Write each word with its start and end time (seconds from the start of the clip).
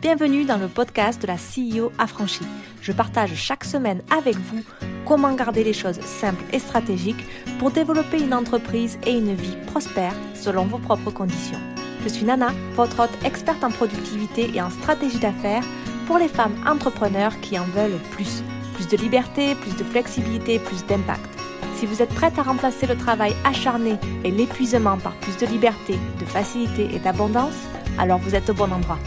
Bienvenue 0.00 0.46
dans 0.46 0.56
le 0.56 0.68
podcast 0.68 1.20
de 1.20 1.26
la 1.26 1.34
CEO 1.34 1.92
affranchie. 1.98 2.46
Je 2.80 2.90
partage 2.90 3.34
chaque 3.34 3.64
semaine 3.64 4.00
avec 4.10 4.34
vous 4.34 4.64
comment 5.04 5.34
garder 5.34 5.62
les 5.62 5.74
choses 5.74 6.00
simples 6.00 6.42
et 6.54 6.58
stratégiques 6.58 7.22
pour 7.58 7.70
développer 7.70 8.18
une 8.18 8.32
entreprise 8.32 8.98
et 9.06 9.12
une 9.12 9.34
vie 9.34 9.58
prospère 9.66 10.14
selon 10.34 10.64
vos 10.64 10.78
propres 10.78 11.10
conditions. 11.10 11.58
Je 12.02 12.08
suis 12.08 12.24
Nana, 12.24 12.48
votre 12.76 12.98
hôte 13.00 13.24
experte 13.26 13.62
en 13.62 13.70
productivité 13.70 14.50
et 14.54 14.62
en 14.62 14.70
stratégie 14.70 15.18
d'affaires 15.18 15.64
pour 16.06 16.16
les 16.16 16.28
femmes 16.28 16.56
entrepreneurs 16.66 17.38
qui 17.42 17.58
en 17.58 17.64
veulent 17.64 18.00
plus. 18.12 18.42
Plus 18.76 18.88
de 18.88 18.96
liberté, 18.96 19.54
plus 19.54 19.76
de 19.76 19.84
flexibilité, 19.84 20.58
plus 20.60 20.82
d'impact. 20.86 21.28
Si 21.76 21.84
vous 21.84 22.00
êtes 22.00 22.14
prête 22.14 22.38
à 22.38 22.42
remplacer 22.42 22.86
le 22.86 22.96
travail 22.96 23.34
acharné 23.44 23.98
et 24.24 24.30
l'épuisement 24.30 24.96
par 24.96 25.12
plus 25.16 25.36
de 25.36 25.44
liberté, 25.44 25.98
de 26.18 26.24
facilité 26.24 26.88
et 26.94 27.00
d'abondance, 27.00 27.68
alors 27.98 28.18
vous 28.18 28.34
êtes 28.34 28.48
au 28.48 28.54
bon 28.54 28.72
endroit. 28.72 28.98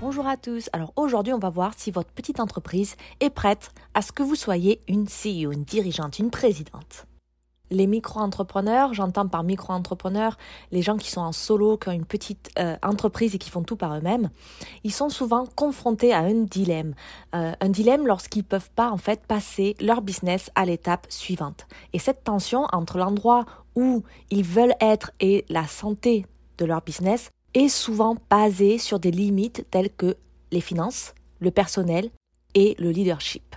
Bonjour 0.00 0.28
à 0.28 0.36
tous. 0.36 0.70
Alors 0.72 0.92
aujourd'hui, 0.94 1.32
on 1.32 1.40
va 1.40 1.50
voir 1.50 1.72
si 1.76 1.90
votre 1.90 2.12
petite 2.12 2.38
entreprise 2.38 2.94
est 3.18 3.30
prête 3.30 3.72
à 3.94 4.02
ce 4.02 4.12
que 4.12 4.22
vous 4.22 4.36
soyez 4.36 4.80
une 4.86 5.06
CEO, 5.06 5.50
une 5.50 5.64
dirigeante, 5.64 6.20
une 6.20 6.30
présidente. 6.30 7.06
Les 7.72 7.88
micro-entrepreneurs, 7.88 8.94
j'entends 8.94 9.26
par 9.26 9.42
micro-entrepreneurs 9.42 10.38
les 10.70 10.82
gens 10.82 10.98
qui 10.98 11.10
sont 11.10 11.20
en 11.20 11.32
solo, 11.32 11.78
qui 11.78 11.88
ont 11.88 11.92
une 11.92 12.04
petite 12.04 12.48
euh, 12.60 12.76
entreprise 12.84 13.34
et 13.34 13.38
qui 13.38 13.50
font 13.50 13.64
tout 13.64 13.74
par 13.74 13.96
eux-mêmes, 13.96 14.30
ils 14.84 14.92
sont 14.92 15.08
souvent 15.08 15.46
confrontés 15.56 16.14
à 16.14 16.20
un 16.20 16.44
dilemme. 16.44 16.94
Euh, 17.34 17.52
un 17.60 17.68
dilemme 17.68 18.06
lorsqu'ils 18.06 18.44
peuvent 18.44 18.70
pas 18.70 18.90
en 18.92 18.98
fait 18.98 19.26
passer 19.26 19.74
leur 19.80 20.00
business 20.00 20.52
à 20.54 20.64
l'étape 20.64 21.08
suivante. 21.08 21.66
Et 21.92 21.98
cette 21.98 22.22
tension 22.22 22.68
entre 22.72 22.98
l'endroit 22.98 23.46
où 23.74 24.04
ils 24.30 24.44
veulent 24.44 24.76
être 24.80 25.10
et 25.18 25.44
la 25.48 25.66
santé 25.66 26.24
de 26.56 26.64
leur 26.66 26.82
business 26.82 27.30
est 27.54 27.68
souvent 27.68 28.16
basée 28.30 28.78
sur 28.78 28.98
des 28.98 29.10
limites 29.10 29.66
telles 29.70 29.90
que 29.90 30.16
les 30.50 30.60
finances, 30.60 31.14
le 31.40 31.50
personnel 31.50 32.10
et 32.54 32.74
le 32.78 32.90
leadership. 32.90 33.56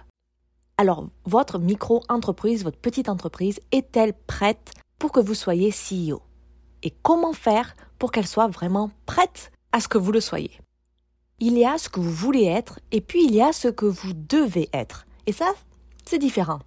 Alors, 0.78 1.06
votre 1.25 1.59
micro-entreprise, 1.59 2.64
votre 2.64 2.80
petite 2.80 3.09
entreprise, 3.09 3.59
est-elle 3.72 4.14
prête 4.14 4.72
pour 4.98 5.11
que 5.11 5.20
vous 5.20 5.36
soyez 5.36 5.72
CEO 5.72 6.22
Et 6.83 6.92
comment 7.03 7.33
faire 7.33 7.75
pour 8.00 8.11
qu'elle 8.11 8.28
soit 8.28 8.48
vraiment 8.48 8.92
prête 9.06 9.52
à 9.72 9.80
ce 9.80 9.88
que 9.88 9.98
vous 9.98 10.11
le 10.11 10.22
soyez? 10.22 10.59
Il 11.39 11.58
y 11.58 11.66
a 11.66 11.78
ce 11.78 11.89
que 11.89 12.00
vous 12.00 12.11
voulez 12.11 12.45
être 12.45 12.80
et 12.92 13.02
puis 13.02 13.26
il 13.26 13.33
y 13.33 13.42
a 13.42 13.53
ce 13.53 13.67
que 13.67 13.86
vous 13.86 14.14
devez 14.14 14.70
être. 14.73 15.05
Et 15.26 15.33
ça, 15.33 15.53
c'est 16.05 16.20
différent. 16.20 16.59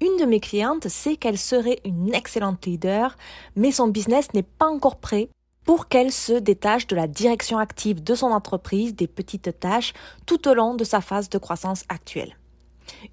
Une 0.00 0.16
de 0.18 0.24
mes 0.24 0.40
clientes 0.40 0.88
sait 0.88 1.16
qu'elle 1.16 1.38
serait 1.38 1.80
une 1.84 2.14
excellente 2.14 2.64
leader, 2.66 3.16
mais 3.56 3.72
son 3.72 3.88
business 3.88 4.32
n'est 4.34 4.42
pas 4.42 4.68
encore 4.68 4.96
prêt 4.96 5.28
pour 5.68 5.88
qu'elle 5.88 6.12
se 6.12 6.32
détache 6.32 6.86
de 6.86 6.96
la 6.96 7.06
direction 7.06 7.58
active 7.58 8.02
de 8.02 8.14
son 8.14 8.28
entreprise, 8.28 8.94
des 8.94 9.06
petites 9.06 9.60
tâches, 9.60 9.92
tout 10.24 10.48
au 10.48 10.54
long 10.54 10.74
de 10.74 10.82
sa 10.82 11.02
phase 11.02 11.28
de 11.28 11.36
croissance 11.36 11.84
actuelle. 11.90 12.38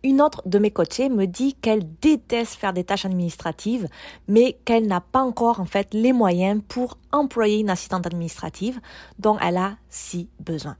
Une 0.03 0.21
autre 0.21 0.41
de 0.45 0.57
mes 0.57 0.71
coachées 0.71 1.09
me 1.09 1.25
dit 1.25 1.55
qu'elle 1.55 1.83
déteste 1.99 2.53
faire 2.53 2.71
des 2.71 2.85
tâches 2.85 3.03
administratives, 3.03 3.89
mais 4.29 4.57
qu'elle 4.63 4.87
n'a 4.87 5.01
pas 5.01 5.19
encore 5.19 5.59
en 5.59 5.65
fait 5.65 5.93
les 5.93 6.13
moyens 6.13 6.61
pour 6.65 6.97
employer 7.11 7.59
une 7.59 7.69
assistante 7.69 8.05
administrative 8.05 8.79
dont 9.19 9.37
elle 9.39 9.57
a 9.57 9.75
si 9.89 10.29
besoin. 10.39 10.77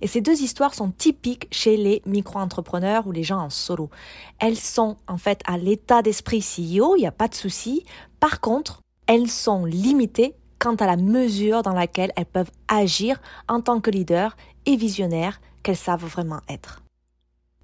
Et 0.00 0.06
ces 0.06 0.22
deux 0.22 0.40
histoires 0.40 0.72
sont 0.72 0.92
typiques 0.92 1.46
chez 1.50 1.76
les 1.76 2.00
micro-entrepreneurs 2.06 3.06
ou 3.06 3.12
les 3.12 3.22
gens 3.22 3.40
en 3.40 3.50
solo. 3.50 3.90
Elles 4.38 4.56
sont 4.56 4.96
en 5.06 5.18
fait 5.18 5.42
à 5.44 5.58
l'état 5.58 6.00
d'esprit 6.00 6.40
CEO, 6.40 6.96
il 6.96 7.00
n'y 7.00 7.06
a 7.06 7.12
pas 7.12 7.28
de 7.28 7.34
souci. 7.34 7.84
Par 8.18 8.40
contre, 8.40 8.80
elles 9.06 9.28
sont 9.28 9.66
limitées 9.66 10.34
quant 10.58 10.74
à 10.76 10.86
la 10.86 10.96
mesure 10.96 11.62
dans 11.62 11.72
laquelle 11.72 12.12
elles 12.16 12.26
peuvent 12.26 12.50
agir 12.68 13.20
en 13.48 13.60
tant 13.60 13.80
que 13.80 13.90
leader 13.90 14.36
et 14.66 14.76
visionnaire 14.76 15.40
qu'elles 15.62 15.76
savent 15.76 16.04
vraiment 16.04 16.40
être. 16.48 16.82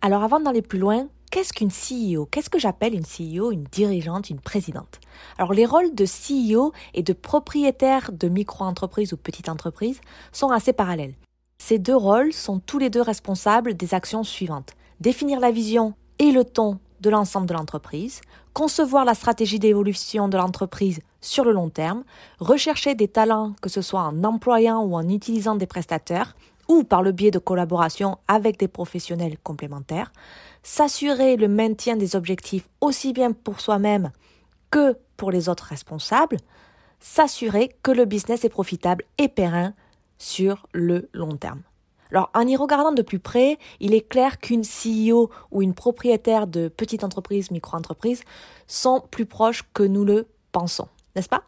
Alors 0.01 0.23
avant 0.23 0.41
d'aller 0.41 0.63
plus 0.63 0.79
loin, 0.79 1.09
qu'est-ce 1.31 1.53
qu'une 1.53 1.71
CEO 1.71 2.27
Qu'est-ce 2.27 2.51
que 2.51 2.59
j'appelle 2.59 2.95
une 2.95 3.05
CEO, 3.05 3.51
une 3.51 3.65
dirigeante, 3.65 4.31
une 4.31 4.41
présidente? 4.41 5.01
Alors 5.39 5.53
les 5.53 5.67
rôles 5.67 5.95
de 5.95 6.05
CEO 6.05 6.73
et 6.93 7.03
de 7.03 7.13
propriétaire 7.13 8.13
de 8.13 8.29
micro-entreprise 8.29 9.13
ou 9.13 9.17
petite 9.17 9.49
entreprise 9.49 10.01
sont 10.33 10.51
assez 10.51 10.73
parallèles. 10.73 11.15
Ces 11.59 11.79
deux 11.79 11.97
rôles 11.97 12.33
sont 12.33 12.59
tous 12.59 12.79
les 12.79 12.91
deux 12.91 13.01
responsables 13.01 13.75
des 13.75 13.95
actions 13.95 14.23
suivantes. 14.23 14.75
Définir 15.01 15.41
la 15.41 15.51
vision 15.51 15.95
et 16.19 16.31
le 16.31 16.45
ton 16.45 16.79
de 17.01 17.11
l'ensemble 17.11 17.47
de 17.47 17.55
l'entreprise, 17.55 18.21
concevoir 18.55 19.05
la 19.05 19.15
stratégie 19.15 19.59
d'évolution 19.59 20.29
de 20.29 20.39
l'entreprise 20.39 21.01
sur 21.21 21.45
le 21.45 21.53
long 21.53 21.69
terme, 21.69 22.05
rechercher 22.39 22.95
des 22.95 23.09
talents, 23.09 23.55
que 23.61 23.69
ce 23.69 23.83
soit 23.83 24.03
en 24.03 24.25
employant 24.25 24.83
ou 24.83 24.95
en 24.95 25.09
utilisant 25.09 25.57
des 25.57 25.67
prestataires, 25.67 26.37
ou 26.69 26.85
par 26.85 27.03
le 27.03 27.13
biais 27.13 27.31
de 27.31 27.39
collaboration 27.39 28.17
avec 28.29 28.59
des 28.59 28.69
professionnels 28.69 29.37
complémentaires, 29.43 30.13
s'assurer 30.63 31.37
le 31.37 31.49
maintien 31.49 31.97
des 31.97 32.17
objectifs 32.17 32.69
aussi 32.81 33.13
bien 33.13 33.33
pour 33.33 33.61
soi-même 33.61 34.13
que 34.71 34.97
pour 35.17 35.31
les 35.31 35.49
autres 35.49 35.65
responsables, 35.65 36.39
s'assurer 37.01 37.77
que 37.83 37.91
le 37.91 38.07
business 38.07 38.45
est 38.45 38.49
profitable 38.49 39.05
et 39.19 39.29
pérenne 39.29 39.75
sur 40.17 40.67
le 40.73 41.11
long 41.13 41.37
terme. 41.37 41.63
Alors, 42.15 42.31
en 42.35 42.47
y 42.47 42.57
regardant 42.57 42.93
de 42.93 43.03
plus 43.03 43.19
près, 43.19 43.59
il 43.81 43.93
est 43.93 44.09
clair 44.09 44.39
qu'une 44.39 44.63
CEO 44.63 45.31
ou 45.51 45.61
une 45.61 45.75
propriétaire 45.75 46.47
de 46.47 46.69
petite 46.69 47.05
entreprise, 47.05 47.51
micro-entreprise, 47.51 48.23
sont 48.67 49.03
plus 49.11 49.27
proches 49.27 49.65
que 49.75 49.83
nous 49.83 50.05
le 50.05 50.27
pensons 50.53 50.89
n'est-ce 51.15 51.29
pas? 51.29 51.45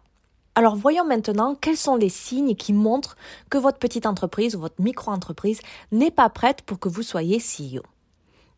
Alors 0.54 0.76
voyons 0.76 1.04
maintenant 1.04 1.54
quels 1.54 1.76
sont 1.76 1.96
les 1.96 2.08
signes 2.08 2.54
qui 2.54 2.72
montrent 2.72 3.16
que 3.50 3.58
votre 3.58 3.78
petite 3.78 4.06
entreprise 4.06 4.56
ou 4.56 4.60
votre 4.60 4.80
micro-entreprise 4.80 5.60
n'est 5.92 6.10
pas 6.10 6.30
prête 6.30 6.62
pour 6.62 6.78
que 6.78 6.88
vous 6.88 7.02
soyez 7.02 7.38
CEO. 7.38 7.82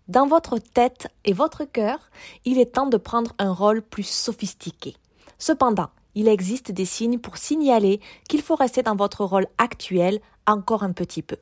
Dans 0.07 0.27
votre 0.27 0.59
tête 0.59 1.09
et 1.25 1.33
votre 1.33 1.65
cœur, 1.65 1.99
il 2.45 2.59
est 2.59 2.75
temps 2.75 2.87
de 2.87 2.97
prendre 2.97 3.33
un 3.39 3.53
rôle 3.53 3.83
plus 3.83 4.07
sophistiqué. 4.07 4.97
Cependant, 5.39 5.91
il 6.15 6.29
existe 6.29 6.73
des 6.73 6.85
signes 6.85 7.19
pour 7.19 7.37
signaler 7.37 8.01
qu'il 8.29 8.43
faut 8.43 8.55
rester 8.55 8.83
dans 8.83 8.97
votre 8.97 9.25
rôle 9.25 9.47
actuel 9.59 10.21
encore 10.47 10.83
un 10.83 10.93
petit 10.93 11.23
peu. 11.23 11.37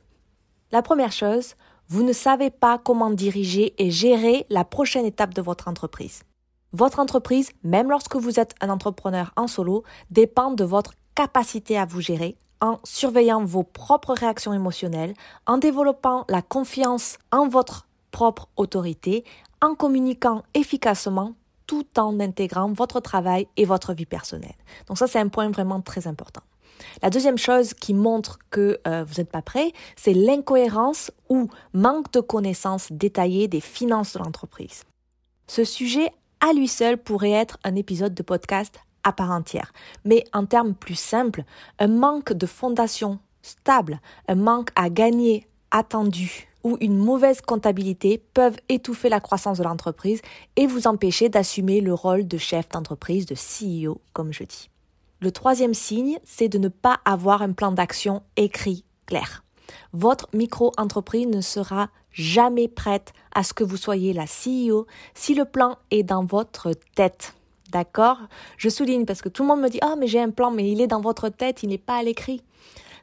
La 0.73 0.81
première 0.81 1.13
chose, 1.13 1.55
vous 1.87 2.03
ne 2.03 2.11
savez 2.11 2.49
pas 2.49 2.77
comment 2.77 3.09
diriger 3.09 3.73
et 3.81 3.89
gérer 3.89 4.45
la 4.49 4.65
prochaine 4.65 5.05
étape 5.05 5.33
de 5.33 5.41
votre 5.41 5.69
entreprise. 5.69 6.23
Votre 6.73 6.99
entreprise, 6.99 7.51
même 7.63 7.89
lorsque 7.89 8.17
vous 8.17 8.37
êtes 8.37 8.53
un 8.59 8.69
entrepreneur 8.69 9.31
en 9.37 9.47
solo, 9.47 9.83
dépend 10.11 10.51
de 10.51 10.65
votre 10.65 10.91
capacité 11.15 11.77
à 11.77 11.85
vous 11.85 12.01
gérer 12.01 12.35
en 12.59 12.79
surveillant 12.83 13.45
vos 13.45 13.63
propres 13.63 14.13
réactions 14.13 14.51
émotionnelles, 14.51 15.13
en 15.45 15.57
développant 15.57 16.25
la 16.27 16.41
confiance 16.41 17.17
en 17.31 17.47
votre 17.47 17.87
propre 18.11 18.49
autorité, 18.57 19.23
en 19.61 19.73
communiquant 19.73 20.43
efficacement 20.53 21.33
tout 21.65 21.87
en 21.97 22.19
intégrant 22.19 22.73
votre 22.73 22.99
travail 22.99 23.47
et 23.55 23.63
votre 23.63 23.93
vie 23.93 24.05
personnelle. 24.05 24.55
Donc 24.87 24.97
ça, 24.97 25.07
c'est 25.07 25.19
un 25.19 25.29
point 25.29 25.49
vraiment 25.49 25.79
très 25.79 26.07
important. 26.07 26.41
La 27.01 27.09
deuxième 27.09 27.37
chose 27.37 27.73
qui 27.73 27.93
montre 27.93 28.39
que 28.49 28.79
euh, 28.87 29.03
vous 29.03 29.15
n'êtes 29.17 29.31
pas 29.31 29.41
prêt, 29.41 29.71
c'est 29.95 30.13
l'incohérence 30.13 31.11
ou 31.29 31.49
manque 31.73 32.11
de 32.13 32.19
connaissances 32.19 32.91
détaillées 32.91 33.47
des 33.47 33.61
finances 33.61 34.13
de 34.13 34.19
l'entreprise. 34.19 34.83
Ce 35.47 35.63
sujet 35.63 36.11
à 36.39 36.53
lui 36.53 36.67
seul 36.67 36.97
pourrait 36.97 37.31
être 37.31 37.57
un 37.63 37.75
épisode 37.75 38.13
de 38.13 38.23
podcast 38.23 38.79
à 39.03 39.13
part 39.13 39.31
entière. 39.31 39.71
Mais 40.05 40.23
en 40.33 40.45
termes 40.45 40.73
plus 40.73 40.99
simples, 40.99 41.43
un 41.79 41.87
manque 41.87 42.33
de 42.33 42.45
fondation 42.45 43.19
stable, 43.41 44.01
un 44.27 44.35
manque 44.35 44.69
à 44.75 44.89
gagner 44.89 45.47
attendu 45.71 46.49
ou 46.63 46.77
une 46.81 46.97
mauvaise 46.97 47.41
comptabilité 47.41 48.21
peuvent 48.33 48.57
étouffer 48.67 49.09
la 49.09 49.21
croissance 49.21 49.59
de 49.59 49.63
l'entreprise 49.63 50.21
et 50.57 50.67
vous 50.67 50.87
empêcher 50.87 51.29
d'assumer 51.29 51.79
le 51.79 51.93
rôle 51.93 52.27
de 52.27 52.37
chef 52.37 52.67
d'entreprise, 52.69 53.25
de 53.25 53.35
CEO, 53.35 54.01
comme 54.11 54.33
je 54.33 54.43
dis. 54.43 54.69
Le 55.19 55.31
troisième 55.31 55.73
signe, 55.73 56.19
c'est 56.23 56.47
de 56.47 56.59
ne 56.59 56.67
pas 56.67 56.99
avoir 57.03 57.41
un 57.41 57.51
plan 57.51 57.71
d'action 57.71 58.21
écrit 58.35 58.83
clair. 59.07 59.43
Votre 59.91 60.27
micro-entreprise 60.33 61.25
ne 61.25 61.41
sera 61.41 61.89
jamais 62.11 62.67
prête 62.67 63.13
à 63.33 63.41
ce 63.41 63.53
que 63.53 63.63
vous 63.63 63.77
soyez 63.77 64.13
la 64.13 64.25
CEO 64.25 64.85
si 65.15 65.33
le 65.33 65.45
plan 65.45 65.77
est 65.89 66.03
dans 66.03 66.23
votre 66.23 66.71
tête. 66.95 67.33
D'accord? 67.71 68.19
Je 68.57 68.69
souligne 68.69 69.05
parce 69.05 69.23
que 69.23 69.29
tout 69.29 69.41
le 69.41 69.47
monde 69.47 69.61
me 69.61 69.69
dit 69.69 69.79
Ah, 69.81 69.95
mais 69.97 70.07
j'ai 70.07 70.21
un 70.21 70.29
plan, 70.29 70.51
mais 70.51 70.71
il 70.71 70.81
est 70.81 70.87
dans 70.87 71.01
votre 71.01 71.29
tête, 71.29 71.63
il 71.63 71.69
n'est 71.69 71.79
pas 71.79 71.97
à 71.97 72.03
l'écrit. 72.03 72.43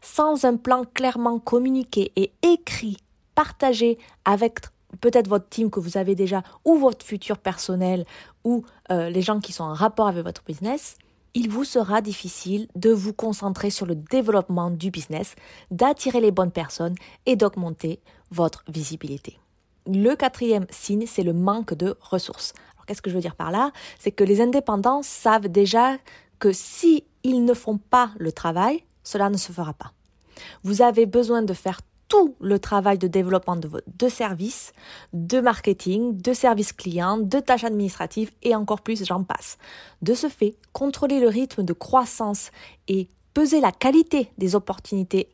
Sans 0.01 0.45
un 0.45 0.57
plan 0.57 0.85
clairement 0.85 1.41
communiqué 1.41 2.13
et 2.15 2.33
écrit, 2.43 2.97
partagé 3.35 3.99
avec 4.25 4.61
peut-être 5.01 5.29
votre 5.29 5.49
team 5.49 5.69
que 5.69 5.81
vous 5.81 5.99
avez 5.99 6.15
déjà, 6.15 6.45
ou 6.65 6.77
votre 6.77 7.05
futur 7.05 7.39
personnel, 7.39 8.05
ou 8.45 8.65
euh, 8.93 9.11
les 9.11 9.23
gens 9.23 9.41
qui 9.41 9.53
sont 9.53 9.65
en 9.65 9.75
rapport 9.75 10.07
avec 10.07 10.25
votre 10.25 10.45
business, 10.45 10.97
il 11.35 11.51
vous 11.51 11.65
sera 11.65 12.01
difficile 12.01 12.69
de 12.77 12.91
vous 12.91 13.13
concentrer 13.13 13.71
sur 13.71 13.87
le 13.87 13.95
développement 13.95 14.71
du 14.71 14.91
business, 14.91 15.35
d'attirer 15.71 16.21
les 16.21 16.31
bonnes 16.31 16.53
personnes 16.53 16.95
et 17.27 17.37
d'augmenter 17.37 18.01
votre 18.31 18.65
visibilité. 18.69 19.39
Le 19.87 20.15
quatrième 20.15 20.67
signe, 20.71 21.07
c'est 21.07 21.23
le 21.25 21.33
manque 21.35 21.75
de 21.75 21.97
ressources. 22.01 22.55
Alors, 22.75 22.87
qu'est-ce 22.87 23.03
que 23.03 23.11
je 23.11 23.17
veux 23.17 23.21
dire 23.21 23.37
par 23.37 23.51
là? 23.51 23.73
C'est 23.99 24.13
que 24.13 24.25
les 24.25 24.41
indépendants 24.41 25.03
savent 25.03 25.49
déjà 25.49 25.99
que 26.39 26.53
si 26.53 27.05
ne 27.25 27.55
font 27.55 27.79
pas 27.79 28.11
le 28.19 28.33
travail, 28.33 28.85
cela 29.03 29.31
ne 29.31 29.37
se 29.37 29.53
fera 29.53 29.75
pas. 29.75 29.93
Vous 30.63 30.83
avez 30.83 31.07
besoin 31.07 31.43
de 31.43 31.55
faire 31.55 31.81
tout 32.15 32.37
le 32.41 32.61
travail 32.61 32.97
de 32.97 33.09
développement 33.09 33.57
de, 33.57 33.69
de 33.99 34.09
services, 34.09 34.73
de 35.13 35.41
marketing, 35.41 36.17
de 36.17 36.33
services 36.33 36.73
clients, 36.73 37.19
de 37.19 37.41
tâches 37.41 37.65
administratives 37.65 38.31
et 38.45 38.55
encore 38.55 38.83
plus, 38.83 39.05
j'en 39.05 39.25
passe. 39.25 39.59
De 40.01 40.15
ce 40.15 40.29
fait, 40.29 40.55
contrôler 40.73 41.19
le 41.19 41.27
rythme 41.27 41.65
de 41.65 41.73
croissance 41.73 42.53
et 42.87 43.09
peser 43.33 43.61
la 43.61 43.73
qualité 43.73 44.31
des 44.39 44.55
opportunités 44.55 45.29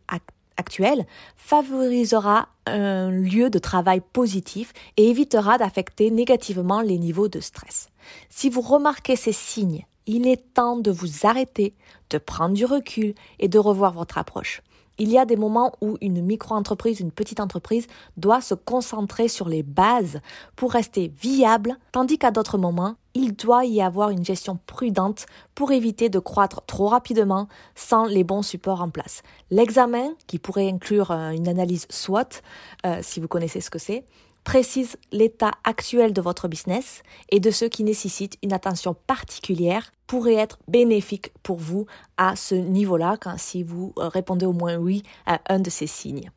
actuelles 0.56 1.04
favorisera 1.36 2.48
un 2.64 3.10
lieu 3.10 3.50
de 3.50 3.58
travail 3.58 4.00
positif 4.14 4.72
et 4.96 5.10
évitera 5.10 5.58
d'affecter 5.58 6.10
négativement 6.10 6.80
les 6.80 6.96
niveaux 6.96 7.28
de 7.28 7.40
stress. 7.40 7.90
Si 8.30 8.48
vous 8.48 8.62
remarquez 8.62 9.16
ces 9.16 9.32
signes, 9.32 9.84
il 10.06 10.26
est 10.26 10.54
temps 10.54 10.78
de 10.78 10.90
vous 10.90 11.26
arrêter, 11.26 11.74
de 12.08 12.16
prendre 12.16 12.54
du 12.54 12.64
recul 12.64 13.14
et 13.38 13.48
de 13.48 13.58
revoir 13.58 13.92
votre 13.92 14.16
approche. 14.16 14.62
Il 15.00 15.10
y 15.10 15.16
a 15.16 15.24
des 15.24 15.36
moments 15.36 15.72
où 15.80 15.96
une 16.02 16.20
micro-entreprise, 16.20 17.00
une 17.00 17.10
petite 17.10 17.40
entreprise 17.40 17.86
doit 18.18 18.42
se 18.42 18.52
concentrer 18.52 19.28
sur 19.28 19.48
les 19.48 19.62
bases 19.62 20.20
pour 20.56 20.72
rester 20.72 21.10
viable, 21.22 21.78
tandis 21.90 22.18
qu'à 22.18 22.30
d'autres 22.30 22.58
moments, 22.58 22.96
il 23.14 23.34
doit 23.34 23.64
y 23.64 23.80
avoir 23.80 24.10
une 24.10 24.26
gestion 24.26 24.58
prudente 24.66 25.24
pour 25.54 25.72
éviter 25.72 26.10
de 26.10 26.18
croître 26.18 26.66
trop 26.66 26.88
rapidement 26.88 27.48
sans 27.74 28.04
les 28.04 28.24
bons 28.24 28.42
supports 28.42 28.82
en 28.82 28.90
place. 28.90 29.22
L'examen, 29.50 30.10
qui 30.26 30.38
pourrait 30.38 30.68
inclure 30.68 31.12
euh, 31.12 31.30
une 31.30 31.48
analyse 31.48 31.86
SWOT, 31.88 32.42
euh, 32.84 32.98
si 33.00 33.20
vous 33.20 33.28
connaissez 33.28 33.62
ce 33.62 33.70
que 33.70 33.78
c'est, 33.78 34.04
précise 34.44 34.96
l'état 35.12 35.52
actuel 35.64 36.12
de 36.12 36.20
votre 36.20 36.48
business 36.48 37.02
et 37.30 37.40
de 37.40 37.50
ceux 37.50 37.68
qui 37.68 37.84
nécessitent 37.84 38.38
une 38.42 38.52
attention 38.52 38.94
particulière 39.06 39.92
pourrait 40.06 40.34
être 40.34 40.58
bénéfique 40.68 41.32
pour 41.42 41.58
vous 41.58 41.86
à 42.16 42.36
ce 42.36 42.54
niveau-là 42.54 43.16
si 43.36 43.62
vous 43.62 43.92
euh, 43.98 44.08
répondez 44.08 44.46
au 44.46 44.52
moins 44.52 44.76
oui 44.76 45.02
à 45.26 45.40
un 45.48 45.60
de 45.60 45.70
ces 45.70 45.86
signes. 45.86 46.30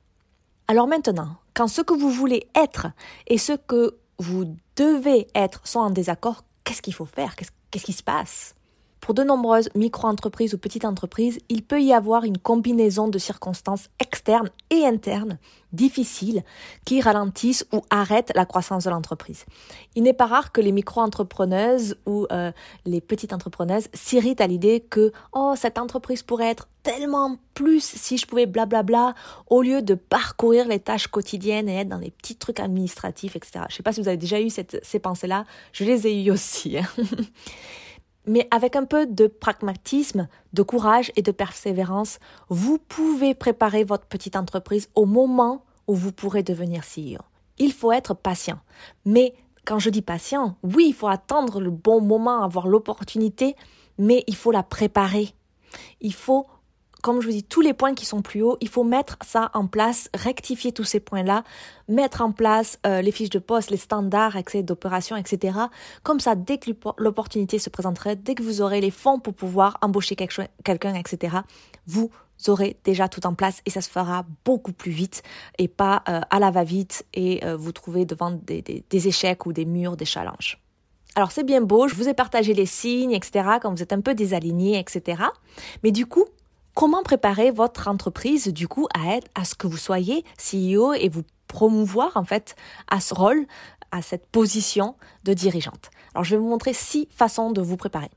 Alors 0.68 0.88
maintenant, 0.88 1.38
quand 1.54 1.68
ce 1.68 1.82
que 1.82 1.94
vous 1.94 2.10
voulez 2.10 2.48
être 2.56 2.88
et 3.28 3.38
ce 3.38 3.54
que 3.54 3.98
vous 4.20 4.56
devez 4.76 5.28
être 5.36 5.62
sont 5.66 5.80
en 5.80 5.90
désaccord, 5.90 6.44
qu'est-ce 6.64 6.82
qu'il 6.82 6.94
faut 6.94 7.06
faire? 7.06 7.36
Qu'est-ce 7.36 7.84
qui 7.84 7.94
se 7.94 8.04
passe? 8.04 8.56
Pour 9.04 9.14
de 9.14 9.24
nombreuses 9.24 9.70
micro-entreprises 9.76 10.54
ou 10.54 10.58
petites 10.58 10.86
entreprises, 10.86 11.38
il 11.50 11.62
peut 11.62 11.82
y 11.82 11.92
avoir 11.92 12.24
une 12.24 12.38
combinaison 12.38 13.10
de 13.10 13.20
circonstances 13.20 13.90
externes 14.00 14.50
et 14.70 14.86
internes 14.86 15.40
difficiles 15.74 16.42
qui 16.86 17.02
ralentissent 17.02 17.68
ou 17.74 17.82
arrêtent 17.90 18.32
la 18.34 18.46
croissance 18.46 18.86
de 18.86 18.90
l'entreprise. 18.90 19.44
Il 19.96 20.04
n'est 20.04 20.14
pas 20.14 20.28
rare 20.28 20.54
que 20.54 20.62
les 20.62 20.72
micro-entrepreneuses 20.72 21.98
ou 22.06 22.28
euh, 22.32 22.54
les 22.86 23.02
petites 23.02 23.34
entrepreneuses 23.34 23.90
s'irritent 23.94 24.40
à 24.40 24.48
l'idée 24.48 24.80
que 24.80 25.12
oh 25.34 25.54
cette 25.58 25.80
entreprise 25.80 26.24
pourrait 26.24 26.52
être 26.52 26.70
tellement 26.82 27.36
plus 27.56 27.84
si 27.84 28.18
je 28.18 28.26
pouvais 28.26 28.46
blablabla 28.46 29.16
au 29.48 29.62
lieu 29.62 29.82
de 29.82 29.96
parcourir 29.96 30.66
les 30.66 30.80
tâches 30.80 31.08
quotidiennes 31.08 31.68
et 31.68 31.76
être 31.80 31.90
dans 31.90 31.98
les 31.98 32.12
petits 32.12 32.38
trucs 32.38 32.62
administratifs, 32.62 33.36
etc. 33.36 33.66
Je 33.68 33.76
sais 33.76 33.84
pas 33.84 33.92
si 33.92 34.00
vous 34.00 34.08
avez 34.08 34.16
déjà 34.16 34.40
eu 34.40 34.50
ces 34.50 35.00
pensées-là, 35.00 35.44
je 35.74 35.84
les 35.84 36.08
ai 36.08 36.24
eues 36.24 36.32
aussi. 36.32 36.78
Hein. 36.78 36.88
Mais 38.26 38.48
avec 38.52 38.76
un 38.76 38.86
peu 38.86 39.06
de 39.06 39.28
pragmatisme, 39.28 40.28
de 40.54 40.62
courage 40.62 41.12
et 41.16 41.22
de 41.22 41.32
persévérance, 41.32 42.20
vous 42.50 42.78
pouvez 42.78 43.34
préparer 43.34 43.84
votre 43.84 44.06
petite 44.06 44.36
entreprise 44.36 44.90
au 44.96 45.06
moment 45.06 45.66
où 45.88 45.96
vous 45.96 46.12
pourrez 46.12 46.44
devenir 46.44 46.84
CEO. 46.84 47.22
Il 47.58 47.74
faut 47.74 47.92
être 47.92 48.14
patient. 48.14 48.60
Mais 49.06 49.34
quand 49.66 49.80
je 49.80 49.90
dis 49.90 50.02
patient, 50.02 50.58
oui, 50.64 50.86
il 50.90 50.94
faut 50.94 51.08
attendre 51.08 51.60
le 51.60 51.72
bon 51.72 52.02
moment, 52.02 52.44
avoir 52.44 52.68
l'opportunité, 52.68 53.56
mais 53.98 54.24
il 54.28 54.36
faut 54.36 54.52
la 54.52 54.64
préparer. 54.64 55.34
Il 56.02 56.14
faut 56.14 56.48
comme 57.04 57.20
je 57.20 57.28
vous 57.28 57.34
dis, 57.34 57.44
tous 57.44 57.60
les 57.60 57.74
points 57.74 57.94
qui 57.94 58.06
sont 58.06 58.22
plus 58.22 58.42
hauts, 58.42 58.58
il 58.62 58.70
faut 58.70 58.86
mettre 58.86 59.18
ça 59.22 59.52
en 59.54 59.68
place, 59.68 60.10
rectifier 60.14 60.72
tous 60.72 60.86
ces 60.86 61.02
points-là, 61.02 61.44
mettre 61.90 62.22
en 62.22 62.32
place 62.32 62.80
euh, 62.88 63.02
les 63.02 63.12
fiches 63.12 63.30
de 63.30 63.40
poste, 63.40 63.72
les 63.72 63.78
standards, 63.78 64.38
accès 64.38 64.64
d'opération, 64.64 65.18
etc. 65.18 65.60
Comme 66.04 66.22
ça, 66.22 66.36
dès 66.36 66.60
que 66.60 66.72
l'opportunité 66.98 67.60
se 67.60 67.70
présenterait, 67.70 68.16
dès 68.16 68.36
que 68.36 68.42
vous 68.42 68.62
aurez 68.62 68.80
les 68.80 68.90
fonds 68.90 69.20
pour 69.20 69.34
pouvoir 69.34 69.78
embaucher 69.82 70.16
quelqu'un, 70.16 70.96
etc., 70.96 71.40
vous 71.88 72.10
aurez 72.48 72.78
déjà 72.86 73.10
tout 73.10 73.28
en 73.28 73.34
place 73.34 73.60
et 73.66 73.70
ça 73.70 73.82
se 73.82 73.90
fera 73.90 74.26
beaucoup 74.46 74.72
plus 74.72 74.92
vite 74.92 75.24
et 75.58 75.68
pas 75.68 76.04
euh, 76.08 76.22
à 76.30 76.40
la 76.40 76.52
va-vite 76.52 77.06
et 77.14 77.46
euh, 77.46 77.58
vous 77.58 77.74
trouvez 77.74 78.06
devant 78.06 78.32
des, 78.32 78.62
des 78.62 79.08
échecs 79.10 79.46
ou 79.46 79.52
des 79.52 79.66
murs, 79.66 79.98
des 79.98 80.06
challenges. 80.06 80.64
Alors 81.16 81.34
c'est 81.34 81.44
bien 81.44 81.62
beau, 81.62 81.90
je 81.90 81.96
vous 81.96 82.08
ai 82.08 82.14
partagé 82.14 82.54
les 82.54 82.66
signes, 82.66 83.12
etc., 83.12 83.58
quand 83.62 83.72
vous 83.72 83.84
êtes 83.84 83.94
un 83.94 84.02
peu 84.02 84.16
désaligné, 84.16 84.80
etc. 84.80 85.22
Mais 85.84 85.92
du 85.92 86.06
coup, 86.06 86.26
Comment 86.76 87.04
préparer 87.04 87.52
votre 87.52 87.88
entreprise 87.88 88.48
du 88.48 88.68
coup 88.68 88.88
à 88.96 89.16
être 89.16 89.28
à 89.36 89.46
ce 89.46 89.54
que 89.54 89.68
vous 89.68 89.78
soyez 89.78 90.26
CEO 90.40 90.94
et 90.94 91.08
vous 91.08 91.22
promouvoir 91.48 92.18
en 92.18 92.24
fait 92.24 92.56
à 92.90 93.00
ce 93.00 93.14
rôle, 93.14 93.46
à 93.92 94.02
cette 94.02 94.26
position 94.26 94.96
de 95.24 95.34
dirigeante? 95.34 95.92
Alors 96.16 96.24
je 96.24 96.32
vais 96.32 96.42
vous 96.42 96.50
montrer 96.50 96.74
six 96.74 97.08
façons 97.12 97.52
de 97.52 97.62
vous 97.62 97.78
préparer. 97.78 98.10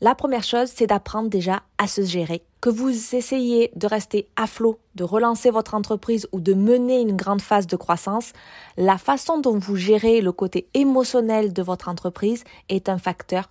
La 0.00 0.14
première 0.14 0.42
chose, 0.42 0.70
c'est 0.74 0.86
d'apprendre 0.86 1.28
déjà 1.28 1.62
à 1.76 1.86
se 1.86 2.00
gérer. 2.00 2.42
Que 2.62 2.70
vous 2.70 2.88
essayez 3.14 3.70
de 3.76 3.86
rester 3.86 4.26
à 4.36 4.46
flot, 4.46 4.78
de 4.94 5.04
relancer 5.04 5.50
votre 5.50 5.74
entreprise 5.74 6.26
ou 6.32 6.40
de 6.40 6.54
mener 6.54 7.02
une 7.02 7.14
grande 7.14 7.42
phase 7.42 7.66
de 7.66 7.76
croissance, 7.76 8.32
la 8.78 8.96
façon 8.96 9.38
dont 9.38 9.58
vous 9.58 9.76
gérez 9.76 10.22
le 10.22 10.32
côté 10.32 10.66
émotionnel 10.72 11.52
de 11.52 11.62
votre 11.62 11.90
entreprise 11.90 12.42
est 12.70 12.88
un 12.88 12.96
facteur. 12.98 13.50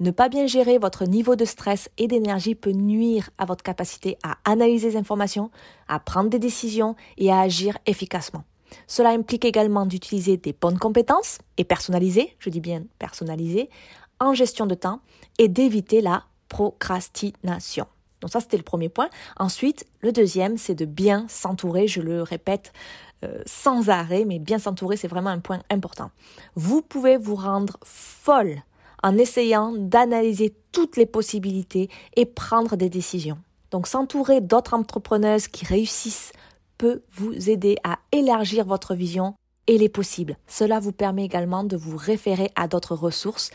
Ne 0.00 0.10
pas 0.10 0.30
bien 0.30 0.46
gérer 0.46 0.78
votre 0.78 1.04
niveau 1.04 1.36
de 1.36 1.44
stress 1.44 1.90
et 1.98 2.08
d'énergie 2.08 2.54
peut 2.54 2.72
nuire 2.72 3.28
à 3.36 3.44
votre 3.44 3.62
capacité 3.62 4.16
à 4.22 4.38
analyser 4.46 4.90
les 4.90 4.96
informations, 4.96 5.50
à 5.88 6.00
prendre 6.00 6.30
des 6.30 6.38
décisions 6.38 6.96
et 7.18 7.30
à 7.30 7.40
agir 7.40 7.76
efficacement. 7.84 8.44
Cela 8.86 9.10
implique 9.10 9.44
également 9.44 9.84
d'utiliser 9.84 10.38
des 10.38 10.54
bonnes 10.54 10.78
compétences 10.78 11.38
et 11.58 11.64
personnalisées, 11.64 12.34
je 12.38 12.48
dis 12.48 12.60
bien 12.60 12.84
personnalisées, 12.98 13.68
en 14.20 14.32
gestion 14.32 14.66
de 14.66 14.74
temps 14.74 15.00
et 15.38 15.48
d'éviter 15.48 16.00
la 16.00 16.24
procrastination. 16.48 17.86
Donc 18.22 18.30
ça, 18.30 18.40
c'était 18.40 18.56
le 18.56 18.62
premier 18.62 18.88
point. 18.88 19.10
Ensuite, 19.38 19.86
le 20.00 20.12
deuxième, 20.12 20.56
c'est 20.56 20.74
de 20.74 20.84
bien 20.86 21.26
s'entourer, 21.28 21.88
je 21.88 22.00
le 22.00 22.22
répète 22.22 22.72
euh, 23.24 23.42
sans 23.44 23.90
arrêt, 23.90 24.24
mais 24.24 24.38
bien 24.38 24.58
s'entourer, 24.58 24.96
c'est 24.96 25.08
vraiment 25.08 25.30
un 25.30 25.40
point 25.40 25.60
important. 25.70 26.10
Vous 26.54 26.80
pouvez 26.80 27.18
vous 27.18 27.34
rendre 27.34 27.78
folle 27.84 28.62
en 29.02 29.16
essayant 29.16 29.72
d'analyser 29.72 30.54
toutes 30.72 30.96
les 30.96 31.06
possibilités 31.06 31.88
et 32.16 32.26
prendre 32.26 32.76
des 32.76 32.90
décisions. 32.90 33.38
Donc 33.70 33.86
s'entourer 33.86 34.40
d'autres 34.40 34.74
entrepreneuses 34.74 35.48
qui 35.48 35.64
réussissent 35.64 36.32
peut 36.78 37.02
vous 37.12 37.50
aider 37.50 37.76
à 37.84 37.98
élargir 38.12 38.64
votre 38.64 38.94
vision 38.94 39.34
et 39.66 39.78
les 39.78 39.88
possibles. 39.88 40.36
Cela 40.46 40.80
vous 40.80 40.92
permet 40.92 41.24
également 41.24 41.62
de 41.62 41.76
vous 41.76 41.96
référer 41.96 42.50
à 42.56 42.66
d'autres 42.66 42.96
ressources 42.96 43.50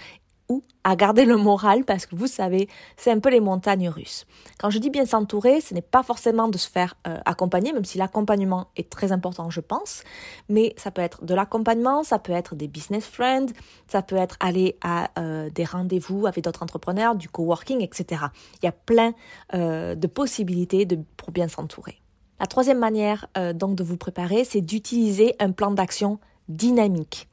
ou 0.49 0.63
à 0.83 0.95
garder 0.95 1.25
le 1.25 1.37
moral 1.37 1.83
parce 1.83 2.05
que 2.05 2.15
vous 2.15 2.27
savez, 2.27 2.69
c'est 2.97 3.11
un 3.11 3.19
peu 3.19 3.29
les 3.29 3.39
montagnes 3.39 3.89
russes. 3.89 4.25
Quand 4.59 4.69
je 4.69 4.77
dis 4.77 4.89
bien 4.89 5.05
s'entourer, 5.05 5.59
ce 5.61 5.73
n'est 5.73 5.81
pas 5.81 6.03
forcément 6.03 6.47
de 6.47 6.57
se 6.57 6.69
faire 6.69 6.95
euh, 7.07 7.17
accompagner, 7.25 7.73
même 7.73 7.85
si 7.85 7.97
l'accompagnement 7.97 8.67
est 8.77 8.89
très 8.89 9.11
important, 9.11 9.49
je 9.49 9.61
pense, 9.61 10.03
mais 10.47 10.73
ça 10.77 10.91
peut 10.91 11.01
être 11.01 11.25
de 11.25 11.33
l'accompagnement, 11.33 12.03
ça 12.03 12.19
peut 12.19 12.33
être 12.33 12.55
des 12.55 12.67
business 12.67 13.05
friends, 13.05 13.47
ça 13.87 14.01
peut 14.03 14.15
être 14.15 14.37
aller 14.39 14.77
à 14.81 15.09
euh, 15.19 15.49
des 15.49 15.65
rendez-vous 15.65 16.27
avec 16.27 16.43
d'autres 16.43 16.63
entrepreneurs, 16.63 17.15
du 17.15 17.29
coworking, 17.29 17.81
etc. 17.81 18.25
Il 18.61 18.65
y 18.65 18.69
a 18.69 18.73
plein 18.73 19.13
euh, 19.53 19.95
de 19.95 20.07
possibilités 20.07 20.87
pour 21.17 21.31
bien 21.31 21.47
s'entourer. 21.47 21.99
La 22.39 22.47
troisième 22.47 22.79
manière 22.79 23.27
donc 23.53 23.75
de 23.75 23.83
vous 23.83 23.95
préparer, 23.95 24.43
c'est 24.43 24.59
d'utiliser 24.59 25.35
un 25.39 25.51
plan 25.51 25.71
d'action 25.71 26.19
dynamique. 26.49 27.29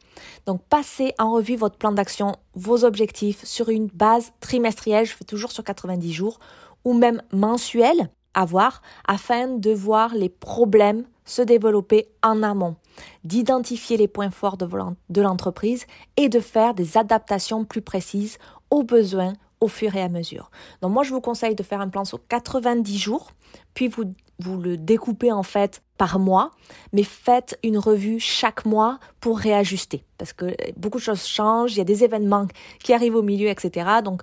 Donc, 0.47 0.63
passez 0.69 1.15
en 1.19 1.33
revue 1.33 1.57
votre 1.57 1.77
plan 1.77 1.93
d'action, 1.93 2.37
vos 2.55 2.85
objectifs 2.85 3.45
sur 3.45 3.69
une 3.69 3.87
base 3.87 4.33
trimestrielle, 4.41 5.07
je 5.07 5.15
fais 5.15 5.25
toujours 5.25 5.53
sur 5.53 5.65
90 5.65 6.13
jours, 6.13 6.39
ou 6.85 6.95
même 6.95 7.23
mensuelle 7.33 8.11
à 8.35 8.45
voir, 8.45 8.83
afin 9.07 9.49
de 9.49 9.73
voir 9.73 10.15
les 10.15 10.29
problèmes 10.29 11.05
se 11.25 11.43
développer 11.43 12.09
en 12.23 12.43
amont, 12.43 12.77
d'identifier 13.25 13.97
les 13.97 14.09
points 14.09 14.31
forts 14.31 14.57
de 14.57 15.21
l'entreprise 15.21 15.87
et 16.17 16.29
de 16.29 16.41
faire 16.41 16.75
des 16.75 16.97
adaptations 16.97 17.65
plus 17.65 17.83
précises 17.83 18.39
aux 18.71 18.83
besoins 18.83 19.35
au 19.61 19.69
fur 19.69 19.95
et 19.95 20.03
à 20.03 20.09
mesure. 20.09 20.51
Donc 20.81 20.93
moi, 20.93 21.05
je 21.05 21.13
vous 21.13 21.21
conseille 21.21 21.55
de 21.55 21.63
faire 21.63 21.81
un 21.81 21.89
plan 21.89 22.05
sur 22.05 22.27
90 22.27 22.99
jours, 22.99 23.31
puis 23.75 23.87
vous, 23.87 24.15
vous 24.41 24.61
le 24.61 24.77
découpez 24.77 25.31
en 25.31 25.45
fait 25.45 25.83
par 26.03 26.19
mois, 26.19 26.51
mais 26.93 27.05
faites 27.05 27.57
une 27.63 27.79
revue 27.79 28.19
chaque 28.19 28.65
mois 28.65 28.99
pour 29.21 29.39
réajuster, 29.39 30.03
parce 30.19 30.33
que 30.33 30.47
beaucoup 30.77 30.99
de 30.99 31.03
choses 31.05 31.25
changent, 31.25 31.75
il 31.75 31.79
y 31.79 31.81
a 31.81 31.85
des 31.85 32.03
événements 32.03 32.49
qui 32.83 32.93
arrivent 32.93 33.15
au 33.15 33.23
milieu, 33.23 33.47
etc. 33.47 33.89
Donc 34.03 34.23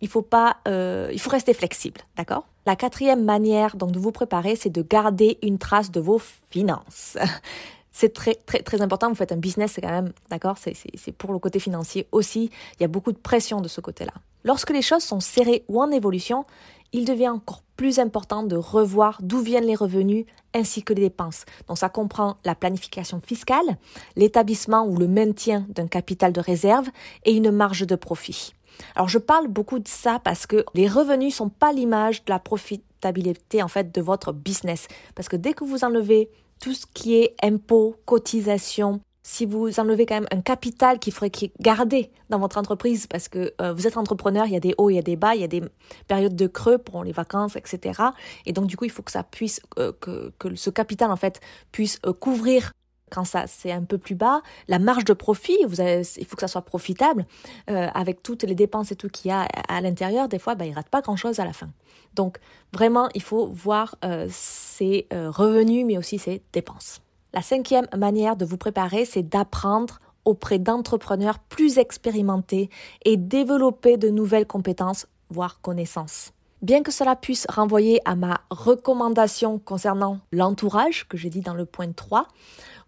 il 0.00 0.08
faut 0.08 0.22
pas, 0.22 0.56
euh, 0.66 1.10
il 1.12 1.20
faut 1.20 1.28
rester 1.28 1.52
flexible, 1.52 2.00
d'accord? 2.16 2.46
La 2.64 2.76
quatrième 2.76 3.24
manière 3.24 3.76
donc 3.76 3.90
de 3.90 3.98
vous 3.98 4.10
préparer, 4.10 4.56
c'est 4.56 4.70
de 4.70 4.80
garder 4.80 5.36
une 5.42 5.58
trace 5.58 5.90
de 5.90 6.00
vos 6.00 6.18
finances. 6.48 7.18
c'est 7.92 8.14
très, 8.14 8.34
très, 8.34 8.60
très 8.60 8.80
important. 8.80 9.10
Vous 9.10 9.14
faites 9.14 9.32
un 9.32 9.36
business, 9.36 9.72
c'est 9.72 9.82
quand 9.82 9.90
même, 9.90 10.14
d'accord? 10.30 10.56
C'est, 10.58 10.72
c'est 10.94 11.12
pour 11.12 11.34
le 11.34 11.38
côté 11.38 11.58
financier 11.58 12.06
aussi. 12.10 12.50
Il 12.78 12.82
y 12.82 12.84
a 12.86 12.88
beaucoup 12.88 13.12
de 13.12 13.18
pression 13.18 13.60
de 13.60 13.68
ce 13.68 13.82
côté-là. 13.82 14.14
Lorsque 14.44 14.70
les 14.70 14.80
choses 14.80 15.02
sont 15.02 15.20
serrées 15.20 15.62
ou 15.68 15.82
en 15.82 15.90
évolution, 15.90 16.46
il 16.92 17.04
devient 17.04 17.28
encore 17.28 17.62
plus 17.76 17.98
important 17.98 18.42
de 18.42 18.56
revoir 18.56 19.18
d'où 19.22 19.38
viennent 19.40 19.66
les 19.66 19.74
revenus 19.74 20.24
ainsi 20.54 20.82
que 20.82 20.92
les 20.92 21.02
dépenses. 21.02 21.44
Donc 21.68 21.78
ça 21.78 21.88
comprend 21.88 22.36
la 22.44 22.54
planification 22.54 23.20
fiscale, 23.24 23.78
l'établissement 24.16 24.86
ou 24.86 24.96
le 24.96 25.06
maintien 25.06 25.66
d'un 25.68 25.86
capital 25.86 26.32
de 26.32 26.40
réserve 26.40 26.88
et 27.24 27.32
une 27.32 27.50
marge 27.50 27.86
de 27.86 27.94
profit. 27.94 28.54
Alors 28.94 29.08
je 29.08 29.18
parle 29.18 29.48
beaucoup 29.48 29.78
de 29.78 29.88
ça 29.88 30.20
parce 30.22 30.46
que 30.46 30.64
les 30.74 30.88
revenus 30.88 31.34
sont 31.34 31.48
pas 31.48 31.72
l'image 31.72 32.24
de 32.24 32.30
la 32.30 32.38
profitabilité 32.38 33.62
en 33.62 33.68
fait 33.68 33.94
de 33.94 34.00
votre 34.00 34.32
business 34.32 34.86
parce 35.14 35.28
que 35.28 35.36
dès 35.36 35.52
que 35.52 35.64
vous 35.64 35.84
enlevez 35.84 36.30
tout 36.60 36.74
ce 36.74 36.86
qui 36.92 37.16
est 37.16 37.36
impôts, 37.42 37.96
cotisations, 38.04 39.00
si 39.28 39.44
vous 39.44 39.78
enlevez 39.78 40.06
quand 40.06 40.14
même 40.14 40.28
un 40.32 40.40
capital 40.40 40.98
qu'il 40.98 41.12
faudrait 41.12 41.50
garder 41.60 42.10
dans 42.30 42.38
votre 42.38 42.56
entreprise 42.56 43.06
parce 43.06 43.28
que 43.28 43.52
euh, 43.60 43.74
vous 43.74 43.86
êtes 43.86 43.98
entrepreneur, 43.98 44.46
il 44.46 44.54
y 44.54 44.56
a 44.56 44.60
des 44.60 44.74
hauts, 44.78 44.88
il 44.88 44.94
y 44.94 44.98
a 44.98 45.02
des 45.02 45.16
bas, 45.16 45.34
il 45.34 45.42
y 45.42 45.44
a 45.44 45.48
des 45.48 45.62
périodes 46.06 46.34
de 46.34 46.46
creux 46.46 46.78
pour 46.78 47.04
les 47.04 47.12
vacances, 47.12 47.54
etc. 47.54 48.00
Et 48.46 48.54
donc 48.54 48.68
du 48.68 48.78
coup, 48.78 48.86
il 48.86 48.90
faut 48.90 49.02
que 49.02 49.12
ça 49.12 49.22
puisse, 49.22 49.60
euh, 49.78 49.92
que, 50.00 50.32
que, 50.38 50.54
ce 50.56 50.70
capital 50.70 51.10
en 51.10 51.16
fait 51.16 51.40
puisse 51.72 51.98
euh, 52.06 52.14
couvrir 52.14 52.72
quand 53.10 53.24
ça 53.24 53.46
c'est 53.46 53.70
un 53.70 53.84
peu 53.84 53.98
plus 53.98 54.14
bas, 54.14 54.40
la 54.66 54.78
marge 54.78 55.04
de 55.04 55.12
profit, 55.12 55.58
il 55.60 56.26
faut 56.26 56.36
que 56.36 56.40
ça 56.40 56.48
soit 56.48 56.62
profitable, 56.62 57.24
avec 57.66 58.22
toutes 58.22 58.42
les 58.42 58.54
dépenses 58.54 58.92
et 58.92 58.96
tout 58.96 59.08
qu'il 59.08 59.30
y 59.30 59.32
a 59.32 59.48
à, 59.68 59.80
l'intérieur, 59.80 60.28
des 60.28 60.38
fois, 60.38 60.54
bah, 60.54 60.66
il 60.66 60.74
rate 60.74 60.90
pas 60.90 61.00
grand-chose 61.00 61.40
à 61.40 61.46
la 61.46 61.54
fin. 61.54 61.70
Donc 62.12 62.36
vraiment, 62.70 63.08
il 63.14 63.22
faut 63.22 63.46
voir 63.46 63.96
ses 64.28 65.06
revenus, 65.10 65.86
mais 65.86 65.96
aussi 65.96 66.18
ses 66.18 66.42
dépenses. 66.52 67.00
La 67.34 67.42
cinquième 67.42 67.86
manière 67.96 68.36
de 68.36 68.46
vous 68.46 68.56
préparer, 68.56 69.04
c'est 69.04 69.22
d'apprendre 69.22 70.00
auprès 70.24 70.58
d'entrepreneurs 70.58 71.38
plus 71.38 71.78
expérimentés 71.78 72.70
et 73.04 73.16
développer 73.16 73.96
de 73.96 74.08
nouvelles 74.08 74.46
compétences, 74.46 75.06
voire 75.30 75.60
connaissances. 75.60 76.32
Bien 76.62 76.82
que 76.82 76.90
cela 76.90 77.16
puisse 77.16 77.46
renvoyer 77.48 78.00
à 78.04 78.16
ma 78.16 78.40
recommandation 78.50 79.58
concernant 79.58 80.18
l'entourage 80.32 81.06
que 81.06 81.16
j'ai 81.16 81.30
dit 81.30 81.40
dans 81.40 81.54
le 81.54 81.66
point 81.66 81.92
3, 81.92 82.26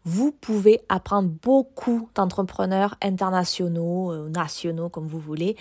vous 0.04 0.32
pouvez 0.32 0.80
apprendre 0.88 1.28
beaucoup 1.42 2.08
d'entrepreneurs 2.14 2.96
internationaux, 3.02 4.12
euh, 4.12 4.28
nationaux, 4.30 4.88
comme 4.88 5.06
vous 5.06 5.20
voulez. 5.20 5.56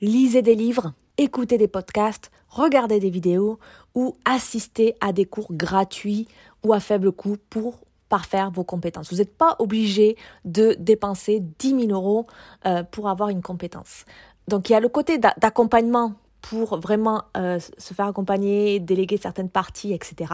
Lisez 0.00 0.42
des 0.42 0.54
livres, 0.54 0.92
écoutez 1.16 1.56
des 1.56 1.66
podcasts, 1.66 2.30
regardez 2.48 3.00
des 3.00 3.10
vidéos 3.10 3.58
ou 3.94 4.14
assistez 4.24 4.94
à 5.00 5.12
des 5.12 5.24
cours 5.24 5.52
gratuits 5.52 6.28
ou 6.64 6.74
à 6.74 6.80
faible 6.80 7.10
coût 7.10 7.38
pour 7.48 7.80
parfaire 8.08 8.50
vos 8.50 8.64
compétences. 8.64 9.10
Vous 9.10 9.18
n'êtes 9.18 9.36
pas 9.36 9.56
obligé 9.58 10.16
de 10.44 10.76
dépenser 10.78 11.40
10 11.58 11.86
000 11.86 11.92
euros 11.92 12.26
euh, 12.66 12.82
pour 12.82 13.08
avoir 13.08 13.28
une 13.28 13.42
compétence. 13.42 14.04
Donc 14.48 14.70
il 14.70 14.72
y 14.72 14.76
a 14.76 14.80
le 14.80 14.88
côté 14.88 15.18
d'accompagnement 15.18 16.14
pour 16.40 16.78
vraiment 16.78 17.24
euh, 17.36 17.58
se 17.78 17.94
faire 17.94 18.06
accompagner, 18.06 18.80
déléguer 18.80 19.16
certaines 19.16 19.50
parties, 19.50 19.92
etc. 19.92 20.32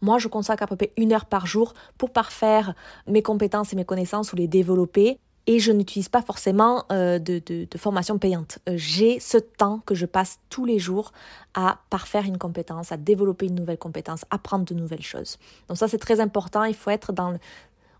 Moi, 0.00 0.18
je 0.18 0.28
consacre 0.28 0.62
à 0.62 0.66
peu 0.66 0.76
près 0.76 0.92
une 0.96 1.12
heure 1.12 1.24
par 1.24 1.46
jour 1.46 1.74
pour 1.98 2.10
parfaire 2.10 2.74
mes 3.06 3.22
compétences 3.22 3.72
et 3.72 3.76
mes 3.76 3.84
connaissances 3.84 4.32
ou 4.32 4.36
les 4.36 4.46
développer 4.46 5.18
et 5.46 5.58
je 5.58 5.72
n'utilise 5.72 6.08
pas 6.08 6.22
forcément 6.22 6.84
euh, 6.92 7.18
de, 7.18 7.66
formation 7.76 8.18
payante. 8.18 8.58
Euh, 8.68 8.74
j'ai 8.76 9.18
ce 9.20 9.38
temps 9.38 9.80
que 9.86 9.94
je 9.94 10.06
passe 10.06 10.38
tous 10.50 10.64
les 10.64 10.78
jours 10.78 11.12
à 11.54 11.78
parfaire 11.90 12.24
une 12.24 12.38
compétence, 12.38 12.92
à 12.92 12.96
développer 12.96 13.46
une 13.46 13.56
nouvelle 13.56 13.78
compétence, 13.78 14.24
apprendre 14.30 14.64
de 14.64 14.74
nouvelles 14.74 15.02
choses. 15.02 15.38
Donc 15.68 15.78
ça 15.78 15.88
c'est 15.88 15.98
très 15.98 16.20
important, 16.20 16.64
il 16.64 16.74
faut 16.74 16.90
être 16.90 17.12
dans 17.12 17.30
le... 17.30 17.38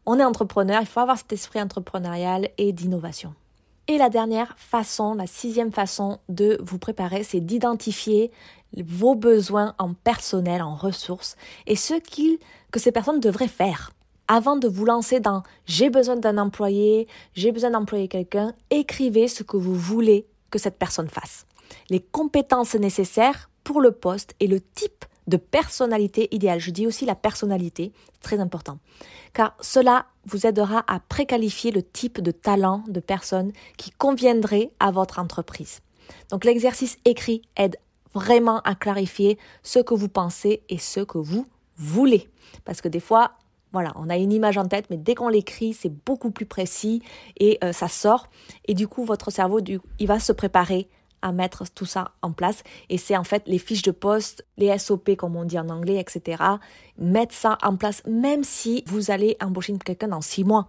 On 0.06 0.18
est 0.18 0.24
entrepreneur, 0.24 0.80
il 0.80 0.86
faut 0.86 1.00
avoir 1.00 1.18
cet 1.18 1.32
esprit 1.32 1.60
entrepreneurial 1.60 2.48
et 2.58 2.72
d'innovation. 2.72 3.34
Et 3.88 3.98
la 3.98 4.08
dernière 4.08 4.54
façon, 4.56 5.14
la 5.14 5.26
sixième 5.26 5.72
façon 5.72 6.18
de 6.28 6.58
vous 6.62 6.78
préparer, 6.78 7.24
c'est 7.24 7.40
d'identifier 7.40 8.30
vos 8.76 9.14
besoins 9.14 9.74
en 9.78 9.92
personnel, 9.92 10.62
en 10.62 10.74
ressources, 10.74 11.36
et 11.66 11.76
ce 11.76 11.94
que 12.70 12.80
ces 12.80 12.92
personnes 12.92 13.20
devraient 13.20 13.48
faire 13.48 13.92
avant 14.32 14.56
de 14.56 14.66
vous 14.66 14.86
lancer 14.86 15.20
dans 15.20 15.42
j'ai 15.66 15.90
besoin 15.90 16.16
d'un 16.16 16.38
employé, 16.38 17.06
j'ai 17.34 17.52
besoin 17.52 17.70
d'employer 17.70 18.08
quelqu'un, 18.08 18.54
écrivez 18.70 19.28
ce 19.28 19.42
que 19.42 19.58
vous 19.58 19.74
voulez 19.74 20.26
que 20.50 20.58
cette 20.58 20.78
personne 20.78 21.10
fasse. 21.10 21.44
Les 21.90 22.00
compétences 22.00 22.74
nécessaires 22.74 23.50
pour 23.62 23.82
le 23.82 23.92
poste 23.92 24.34
et 24.40 24.46
le 24.46 24.62
type 24.62 25.04
de 25.26 25.36
personnalité 25.36 26.34
idéale. 26.34 26.60
Je 26.60 26.70
dis 26.70 26.86
aussi 26.86 27.04
la 27.04 27.14
personnalité, 27.14 27.92
très 28.22 28.40
important. 28.40 28.78
Car 29.34 29.54
cela 29.60 30.06
vous 30.24 30.46
aidera 30.46 30.82
à 30.86 30.98
préqualifier 30.98 31.70
le 31.70 31.82
type 31.82 32.22
de 32.22 32.30
talent 32.30 32.84
de 32.88 33.00
personne 33.00 33.52
qui 33.76 33.90
conviendrait 33.90 34.70
à 34.80 34.90
votre 34.92 35.18
entreprise. 35.18 35.80
Donc 36.30 36.46
l'exercice 36.46 36.96
écrit 37.04 37.42
aide 37.58 37.76
vraiment 38.14 38.60
à 38.60 38.76
clarifier 38.76 39.36
ce 39.62 39.78
que 39.78 39.92
vous 39.92 40.08
pensez 40.08 40.62
et 40.70 40.78
ce 40.78 41.00
que 41.00 41.18
vous 41.18 41.46
voulez. 41.76 42.30
Parce 42.64 42.80
que 42.80 42.88
des 42.88 43.00
fois, 43.00 43.32
voilà, 43.72 43.92
on 43.96 44.10
a 44.10 44.16
une 44.16 44.32
image 44.32 44.58
en 44.58 44.66
tête, 44.66 44.86
mais 44.90 44.96
dès 44.96 45.14
qu'on 45.14 45.28
l'écrit, 45.28 45.72
c'est 45.74 45.92
beaucoup 46.04 46.30
plus 46.30 46.46
précis 46.46 47.02
et 47.38 47.58
euh, 47.64 47.72
ça 47.72 47.88
sort. 47.88 48.28
Et 48.66 48.74
du 48.74 48.88
coup, 48.88 49.04
votre 49.04 49.30
cerveau, 49.30 49.60
il 49.98 50.06
va 50.06 50.18
se 50.18 50.32
préparer 50.32 50.88
à 51.22 51.32
mettre 51.32 51.64
tout 51.72 51.86
ça 51.86 52.12
en 52.20 52.32
place. 52.32 52.62
Et 52.90 52.98
c'est 52.98 53.16
en 53.16 53.24
fait 53.24 53.44
les 53.46 53.58
fiches 53.58 53.82
de 53.82 53.92
poste, 53.92 54.44
les 54.58 54.76
SOP 54.76 55.16
comme 55.16 55.36
on 55.36 55.44
dit 55.44 55.58
en 55.58 55.68
anglais, 55.68 55.98
etc. 55.98 56.42
Mettre 56.98 57.34
ça 57.34 57.58
en 57.62 57.76
place, 57.76 58.02
même 58.06 58.44
si 58.44 58.82
vous 58.86 59.10
allez 59.10 59.36
embaucher 59.40 59.72
quelqu'un 59.78 60.08
dans 60.08 60.20
six 60.20 60.44
mois. 60.44 60.68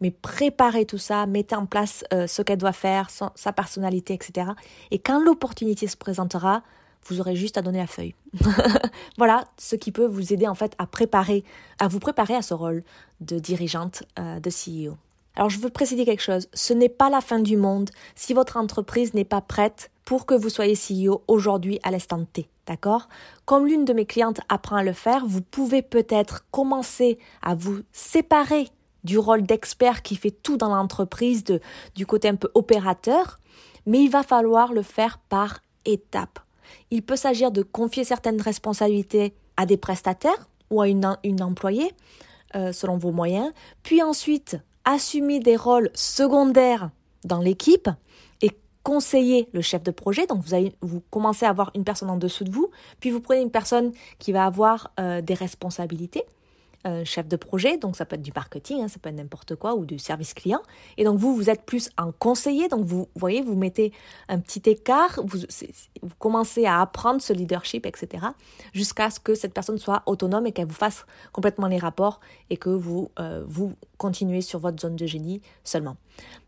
Mais 0.00 0.10
préparez 0.10 0.84
tout 0.84 0.98
ça, 0.98 1.26
mettez 1.26 1.54
en 1.54 1.66
place 1.66 2.04
euh, 2.12 2.26
ce 2.26 2.42
qu'elle 2.42 2.58
doit 2.58 2.72
faire, 2.72 3.08
sa 3.10 3.52
personnalité, 3.52 4.14
etc. 4.14 4.50
Et 4.90 4.98
quand 4.98 5.22
l'opportunité 5.22 5.86
se 5.86 5.96
présentera, 5.96 6.64
vous 7.06 7.20
aurez 7.20 7.36
juste 7.36 7.58
à 7.58 7.62
donner 7.62 7.78
la 7.78 7.86
feuille. 7.86 8.14
voilà 9.18 9.44
ce 9.58 9.76
qui 9.76 9.92
peut 9.92 10.06
vous 10.06 10.32
aider 10.32 10.46
en 10.46 10.54
fait 10.54 10.74
à 10.78 10.86
préparer, 10.86 11.44
à 11.78 11.88
vous 11.88 11.98
préparer 11.98 12.34
à 12.34 12.42
ce 12.42 12.54
rôle 12.54 12.82
de 13.20 13.38
dirigeante, 13.38 14.04
euh, 14.18 14.40
de 14.40 14.50
CEO. 14.50 14.96
Alors 15.34 15.48
je 15.48 15.58
veux 15.58 15.70
préciser 15.70 16.04
quelque 16.04 16.22
chose, 16.22 16.48
ce 16.52 16.74
n'est 16.74 16.90
pas 16.90 17.08
la 17.08 17.20
fin 17.20 17.38
du 17.38 17.56
monde 17.56 17.90
si 18.14 18.34
votre 18.34 18.56
entreprise 18.56 19.14
n'est 19.14 19.24
pas 19.24 19.40
prête 19.40 19.90
pour 20.04 20.26
que 20.26 20.34
vous 20.34 20.50
soyez 20.50 20.74
CEO 20.74 21.22
aujourd'hui 21.26 21.78
à 21.82 21.90
l'instant 21.90 22.24
T, 22.24 22.48
d'accord? 22.66 23.08
Comme 23.46 23.66
l'une 23.66 23.84
de 23.84 23.92
mes 23.92 24.04
clientes 24.04 24.40
apprend 24.48 24.76
à 24.76 24.82
le 24.82 24.92
faire, 24.92 25.24
vous 25.26 25.40
pouvez 25.40 25.80
peut-être 25.80 26.44
commencer 26.50 27.18
à 27.40 27.54
vous 27.54 27.80
séparer 27.92 28.68
du 29.04 29.18
rôle 29.18 29.42
d'expert 29.42 30.02
qui 30.02 30.16
fait 30.16 30.30
tout 30.30 30.56
dans 30.56 30.74
l'entreprise, 30.74 31.44
du 31.94 32.06
côté 32.06 32.28
un 32.28 32.36
peu 32.36 32.50
opérateur, 32.54 33.40
mais 33.86 34.02
il 34.02 34.10
va 34.10 34.22
falloir 34.22 34.72
le 34.72 34.82
faire 34.82 35.18
par 35.18 35.60
étapes. 35.84 36.40
Il 36.90 37.02
peut 37.02 37.16
s'agir 37.16 37.50
de 37.50 37.62
confier 37.62 38.04
certaines 38.04 38.40
responsabilités 38.40 39.34
à 39.56 39.66
des 39.66 39.76
prestataires 39.76 40.48
ou 40.70 40.80
à 40.80 40.88
une, 40.88 41.04
employée, 41.40 41.92
euh, 42.54 42.72
selon 42.72 42.96
vos 42.96 43.12
moyens, 43.12 43.50
puis 43.82 44.02
ensuite 44.02 44.56
assumer 44.84 45.38
des 45.38 45.56
rôles 45.56 45.90
secondaires 45.94 46.90
dans 47.24 47.38
l'équipe 47.38 47.88
et 48.40 48.50
conseiller 48.82 49.48
le 49.52 49.60
chef 49.60 49.82
de 49.82 49.90
projet. 49.90 50.26
Donc 50.26 50.42
vous, 50.80 51.02
commencez 51.10 51.46
à 51.46 51.50
avoir 51.50 51.70
une 51.74 51.84
personne 51.84 52.10
en 52.10 52.16
dessous 52.16 52.44
de 52.44 52.50
vous, 52.50 52.70
puis 53.00 53.10
vous 53.10 53.20
prenez 53.20 53.42
une 53.42 53.50
personne 53.50 53.92
qui 54.18 54.32
va 54.32 54.46
avoir 54.46 54.92
euh, 54.98 55.20
des 55.20 55.34
responsabilités 55.34 56.24
chef 57.04 57.28
de 57.28 57.36
projet, 57.36 57.78
donc 57.78 57.96
ça 57.96 58.04
peut 58.04 58.16
être 58.16 58.22
du 58.22 58.32
marketing, 58.34 58.82
hein, 58.82 58.88
ça 58.88 58.98
peut 58.98 59.08
être 59.08 59.16
n'importe 59.16 59.54
quoi, 59.56 59.74
ou 59.74 59.84
du 59.84 59.98
service 59.98 60.34
client. 60.34 60.60
Et 60.96 61.04
donc 61.04 61.18
vous, 61.18 61.34
vous 61.34 61.50
êtes 61.50 61.62
plus 61.62 61.90
un 61.96 62.12
conseiller, 62.12 62.68
donc 62.68 62.84
vous, 62.84 63.08
voyez, 63.14 63.42
vous 63.42 63.54
mettez 63.54 63.92
un 64.28 64.40
petit 64.40 64.62
écart, 64.68 65.20
vous, 65.24 65.38
commencez 66.18 66.66
à 66.66 66.80
apprendre 66.80 67.20
ce 67.20 67.32
leadership, 67.32 67.86
etc., 67.86 68.26
jusqu'à 68.72 69.10
ce 69.10 69.20
que 69.20 69.34
cette 69.34 69.54
personne 69.54 69.78
soit 69.78 70.02
autonome 70.06 70.46
et 70.46 70.52
qu'elle 70.52 70.66
vous 70.66 70.74
fasse 70.74 71.06
complètement 71.32 71.68
les 71.68 71.78
rapports 71.78 72.20
et 72.50 72.56
que 72.56 72.70
vous, 72.70 73.10
euh, 73.18 73.44
vous 73.46 73.74
continuez 73.96 74.40
sur 74.40 74.58
votre 74.58 74.80
zone 74.80 74.96
de 74.96 75.06
génie 75.06 75.40
seulement. 75.64 75.96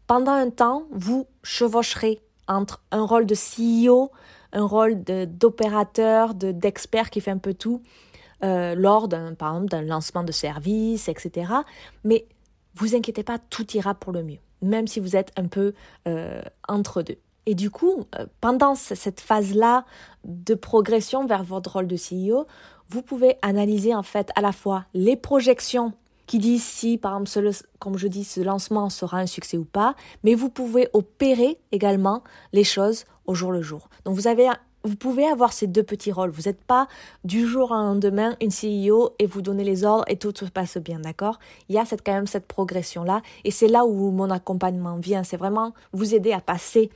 Pendant 0.07 0.33
un 0.33 0.51
temps, 0.51 0.85
vous 0.91 1.27
chevaucherez 1.43 2.21
entre 2.47 2.83
un 2.91 3.05
rôle 3.05 3.27
de 3.27 3.35
CEO, 3.35 4.11
un 4.53 4.67
rôle 4.67 5.03
d'opérateur, 5.03 6.35
d'expert 6.35 7.11
qui 7.11 7.21
fait 7.21 7.31
un 7.31 7.39
peu 7.39 7.55
tout, 7.55 7.83
euh, 8.43 8.75
lors 8.75 9.09
d'un, 9.09 9.35
par 9.35 9.55
exemple, 9.55 9.71
d'un 9.71 9.83
lancement 9.83 10.25
de 10.25 10.33
service, 10.33 11.09
etc. 11.09 11.53
Mais 12.05 12.27
vous 12.75 12.95
inquiétez 12.95 13.23
pas, 13.23 13.39
tout 13.39 13.71
ira 13.77 13.95
pour 13.95 14.13
le 14.13 14.23
mieux, 14.23 14.41
même 14.63 14.87
si 14.87 15.01
vous 15.01 15.17
êtes 15.17 15.33
un 15.37 15.47
peu 15.47 15.75
euh, 16.09 16.43
entre 16.69 17.03
deux. 17.03 17.19
Et 17.47 17.55
du 17.55 17.71
coup, 17.71 18.05
euh, 18.19 18.27
pendant 18.41 18.75
cette 18.75 19.21
phase-là 19.21 19.85
de 20.25 20.55
progression 20.55 21.27
vers 21.27 21.45
votre 21.45 21.75
rôle 21.75 21.87
de 21.87 21.97
CEO, 21.97 22.47
vous 22.89 23.03
pouvez 23.03 23.37
analyser 23.43 23.95
en 23.95 24.03
fait 24.03 24.31
à 24.35 24.41
la 24.41 24.53
fois 24.53 24.87
les 24.95 25.17
projections 25.17 25.93
qui 26.27 26.39
disent 26.39 26.65
si, 26.65 26.97
par 26.97 27.19
exemple, 27.21 27.51
comme 27.79 27.99
je 27.99 28.09
dis, 28.09 28.25
ce 28.25 28.41
lancement 28.41 28.89
sera 28.89 29.19
un 29.19 29.27
succès 29.27 29.59
ou 29.59 29.65
pas, 29.65 29.95
mais 30.23 30.35
vous 30.35 30.49
pouvez 30.49 30.89
opérer 30.95 31.59
également 31.71 32.23
les 32.53 32.65
choses 32.65 33.05
au 33.27 33.35
jour 33.35 33.53
le 33.53 33.61
jour. 33.61 33.89
Donc 34.05 34.15
vous 34.15 34.27
avez 34.27 34.49
vous 34.85 34.97
pouvez 34.97 35.27
avoir 35.27 35.53
ces 35.53 35.67
deux 35.67 35.83
petits 35.83 36.13
rôles. 36.13 36.31
Vous 36.31 36.43
n'êtes 36.43 36.63
pas 36.63 36.89
du 37.25 37.47
jour 37.47 37.71
au 37.71 37.75
lendemain 37.75 38.37
une 38.41 38.51
CEO 38.51 39.15
et 39.19 39.27
vous 39.27 39.43
donnez 39.43 39.65
les 39.65 39.85
ordres 39.85 40.05
et 40.09 40.17
tout 40.17 40.33
se 40.37 40.45
passe 40.45 40.77
bien, 40.77 41.01
d'accord? 41.01 41.39
Il 41.69 41.75
y 41.75 41.79
a 41.79 41.85
cette, 41.85 42.05
quand 42.05 42.13
même 42.13 42.27
cette 42.27 42.47
progression-là 42.47 43.23
et 43.45 43.51
c'est 43.51 43.69
là 43.69 43.85
où 43.87 44.11
mon 44.11 44.31
accompagnement 44.31 44.97
vient. 44.97 45.25
C'est 45.25 45.39
vraiment 45.39 45.73
vous 45.93 46.15
aider 46.15 46.33
à 46.33 46.41
passer 46.41 46.91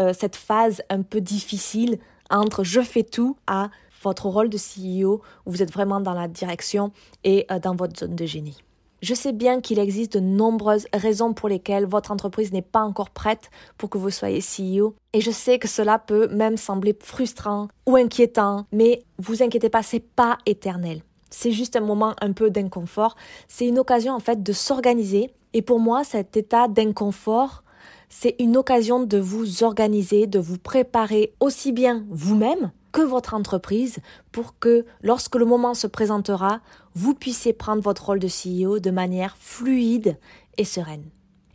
euh, 0.00 0.12
cette 0.18 0.36
phase 0.36 0.82
un 0.88 1.02
peu 1.02 1.20
difficile 1.20 1.98
entre 2.30 2.64
je 2.64 2.80
fais 2.80 3.02
tout 3.02 3.36
à 3.46 3.70
votre 4.02 4.26
rôle 4.26 4.48
de 4.48 4.56
CEO 4.56 5.20
où 5.46 5.50
vous 5.50 5.62
êtes 5.62 5.72
vraiment 5.72 6.00
dans 6.00 6.14
la 6.14 6.28
direction 6.28 6.92
et 7.24 7.46
euh, 7.50 7.58
dans 7.58 7.74
votre 7.74 7.98
zone 7.98 8.16
de 8.16 8.26
génie. 8.26 8.62
Je 9.02 9.14
sais 9.14 9.32
bien 9.32 9.60
qu'il 9.60 9.80
existe 9.80 10.12
de 10.12 10.20
nombreuses 10.20 10.86
raisons 10.94 11.34
pour 11.34 11.48
lesquelles 11.48 11.86
votre 11.86 12.12
entreprise 12.12 12.52
n'est 12.52 12.62
pas 12.62 12.82
encore 12.82 13.10
prête 13.10 13.50
pour 13.76 13.90
que 13.90 13.98
vous 13.98 14.10
soyez 14.10 14.38
CEO. 14.38 14.94
Et 15.12 15.20
je 15.20 15.32
sais 15.32 15.58
que 15.58 15.66
cela 15.66 15.98
peut 15.98 16.28
même 16.28 16.56
sembler 16.56 16.96
frustrant 17.00 17.66
ou 17.84 17.96
inquiétant, 17.96 18.66
mais 18.70 19.02
vous 19.18 19.42
inquiétez 19.42 19.70
pas, 19.70 19.82
c'est 19.82 19.98
pas 19.98 20.38
éternel. 20.46 21.02
C'est 21.30 21.50
juste 21.50 21.74
un 21.74 21.80
moment 21.80 22.14
un 22.20 22.30
peu 22.30 22.48
d'inconfort. 22.50 23.16
C'est 23.48 23.66
une 23.66 23.80
occasion 23.80 24.14
en 24.14 24.20
fait 24.20 24.40
de 24.40 24.52
s'organiser. 24.52 25.32
Et 25.52 25.62
pour 25.62 25.80
moi, 25.80 26.04
cet 26.04 26.36
état 26.36 26.68
d'inconfort, 26.68 27.64
c'est 28.08 28.36
une 28.38 28.56
occasion 28.56 29.02
de 29.02 29.18
vous 29.18 29.64
organiser, 29.64 30.28
de 30.28 30.38
vous 30.38 30.58
préparer 30.58 31.34
aussi 31.40 31.72
bien 31.72 32.04
vous-même 32.08 32.70
que 32.92 33.00
votre 33.00 33.34
entreprise 33.34 33.98
pour 34.30 34.58
que 34.58 34.84
lorsque 35.02 35.36
le 35.36 35.44
moment 35.44 35.74
se 35.74 35.86
présentera, 35.86 36.60
vous 36.94 37.14
puissiez 37.14 37.52
prendre 37.52 37.82
votre 37.82 38.06
rôle 38.06 38.20
de 38.20 38.28
CEO 38.28 38.78
de 38.78 38.90
manière 38.90 39.36
fluide 39.38 40.18
et 40.58 40.64
sereine. 40.64 41.04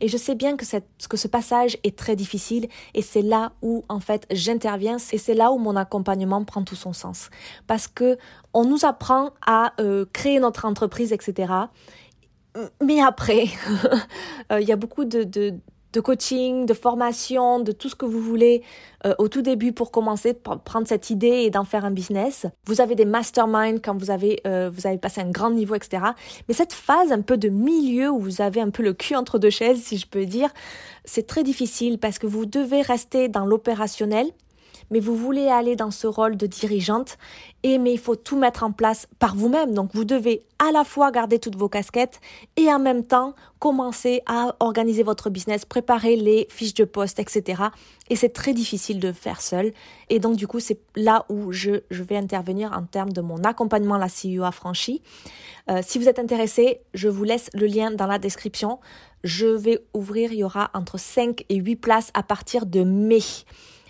Et 0.00 0.08
je 0.08 0.16
sais 0.16 0.34
bien 0.34 0.56
que, 0.56 0.64
ce 0.64 1.28
passage 1.28 1.76
est 1.82 1.98
très 1.98 2.14
difficile 2.14 2.68
et 2.94 3.02
c'est 3.02 3.22
là 3.22 3.52
où 3.62 3.84
en 3.88 3.98
fait 3.98 4.26
j'interviens 4.30 4.98
et 5.12 5.18
c'est 5.18 5.34
là 5.34 5.50
où 5.50 5.58
mon 5.58 5.74
accompagnement 5.74 6.44
prend 6.44 6.62
tout 6.62 6.76
son 6.76 6.92
sens 6.92 7.30
parce 7.66 7.88
que 7.88 8.16
on 8.54 8.64
nous 8.64 8.84
apprend 8.84 9.30
à 9.44 9.72
euh, 9.80 10.04
créer 10.12 10.38
notre 10.38 10.66
entreprise 10.66 11.12
etc. 11.12 11.52
Mais 12.82 13.00
après, 13.00 13.46
euh, 14.52 14.60
il 14.60 14.68
y 14.68 14.72
a 14.72 14.76
beaucoup 14.76 15.04
de 15.04 15.58
de 15.98 16.00
coaching, 16.00 16.64
de 16.64 16.74
formation, 16.74 17.58
de 17.58 17.72
tout 17.72 17.88
ce 17.88 17.96
que 17.96 18.06
vous 18.06 18.20
voulez 18.20 18.62
euh, 19.04 19.14
au 19.18 19.26
tout 19.26 19.42
début 19.42 19.72
pour 19.72 19.90
commencer, 19.90 20.32
prendre 20.32 20.86
cette 20.86 21.10
idée 21.10 21.42
et 21.42 21.50
d'en 21.50 21.64
faire 21.64 21.84
un 21.84 21.90
business. 21.90 22.46
Vous 22.66 22.80
avez 22.80 22.94
des 22.94 23.04
masterminds 23.04 23.80
quand 23.80 23.96
vous 23.96 24.12
avez, 24.12 24.40
euh, 24.46 24.70
vous 24.72 24.86
avez 24.86 24.98
passé 24.98 25.20
un 25.20 25.30
grand 25.30 25.50
niveau, 25.50 25.74
etc. 25.74 26.02
Mais 26.46 26.54
cette 26.54 26.72
phase 26.72 27.10
un 27.10 27.20
peu 27.20 27.36
de 27.36 27.48
milieu 27.48 28.10
où 28.10 28.20
vous 28.20 28.40
avez 28.40 28.60
un 28.60 28.70
peu 28.70 28.84
le 28.84 28.92
cul 28.92 29.16
entre 29.16 29.40
deux 29.40 29.50
chaises, 29.50 29.82
si 29.82 29.98
je 29.98 30.06
peux 30.06 30.24
dire, 30.24 30.50
c'est 31.04 31.26
très 31.26 31.42
difficile 31.42 31.98
parce 31.98 32.20
que 32.20 32.28
vous 32.28 32.46
devez 32.46 32.82
rester 32.82 33.28
dans 33.28 33.44
l'opérationnel 33.44 34.26
mais 34.90 35.00
vous 35.00 35.16
voulez 35.16 35.48
aller 35.48 35.76
dans 35.76 35.90
ce 35.90 36.06
rôle 36.06 36.36
de 36.36 36.46
dirigeante, 36.46 37.18
et 37.62 37.78
mais 37.78 37.92
il 37.92 37.98
faut 37.98 38.16
tout 38.16 38.38
mettre 38.38 38.62
en 38.62 38.72
place 38.72 39.06
par 39.18 39.34
vous-même. 39.34 39.74
Donc 39.74 39.90
vous 39.94 40.04
devez 40.04 40.42
à 40.58 40.72
la 40.72 40.84
fois 40.84 41.10
garder 41.10 41.38
toutes 41.38 41.56
vos 41.56 41.68
casquettes 41.68 42.20
et 42.56 42.72
en 42.72 42.78
même 42.78 43.04
temps 43.04 43.34
commencer 43.58 44.22
à 44.26 44.54
organiser 44.60 45.02
votre 45.02 45.30
business, 45.30 45.64
préparer 45.64 46.16
les 46.16 46.46
fiches 46.50 46.74
de 46.74 46.84
poste, 46.84 47.18
etc. 47.18 47.62
Et 48.08 48.16
c'est 48.16 48.28
très 48.28 48.54
difficile 48.54 49.00
de 49.00 49.12
faire 49.12 49.40
seul. 49.40 49.72
Et 50.08 50.20
donc 50.20 50.36
du 50.36 50.46
coup, 50.46 50.60
c'est 50.60 50.78
là 50.94 51.24
où 51.28 51.52
je, 51.52 51.82
je, 51.90 52.02
vais 52.02 52.16
intervenir 52.16 52.72
en 52.72 52.84
termes 52.84 53.12
de 53.12 53.20
mon 53.20 53.42
accompagnement 53.44 53.96
à 53.96 53.98
la 53.98 54.06
CEO 54.06 54.44
affranchie. 54.44 55.02
Euh, 55.70 55.80
si 55.84 55.98
vous 55.98 56.08
êtes 56.08 56.18
intéressé, 56.18 56.80
je 56.94 57.08
vous 57.08 57.24
laisse 57.24 57.50
le 57.54 57.66
lien 57.66 57.90
dans 57.90 58.06
la 58.06 58.18
description. 58.18 58.78
Je 59.24 59.46
vais 59.46 59.80
ouvrir, 59.94 60.32
il 60.32 60.38
y 60.38 60.44
aura 60.44 60.70
entre 60.74 60.98
5 60.98 61.44
et 61.48 61.56
8 61.56 61.76
places 61.76 62.10
à 62.14 62.22
partir 62.22 62.66
de 62.66 62.82
mai 62.82 63.22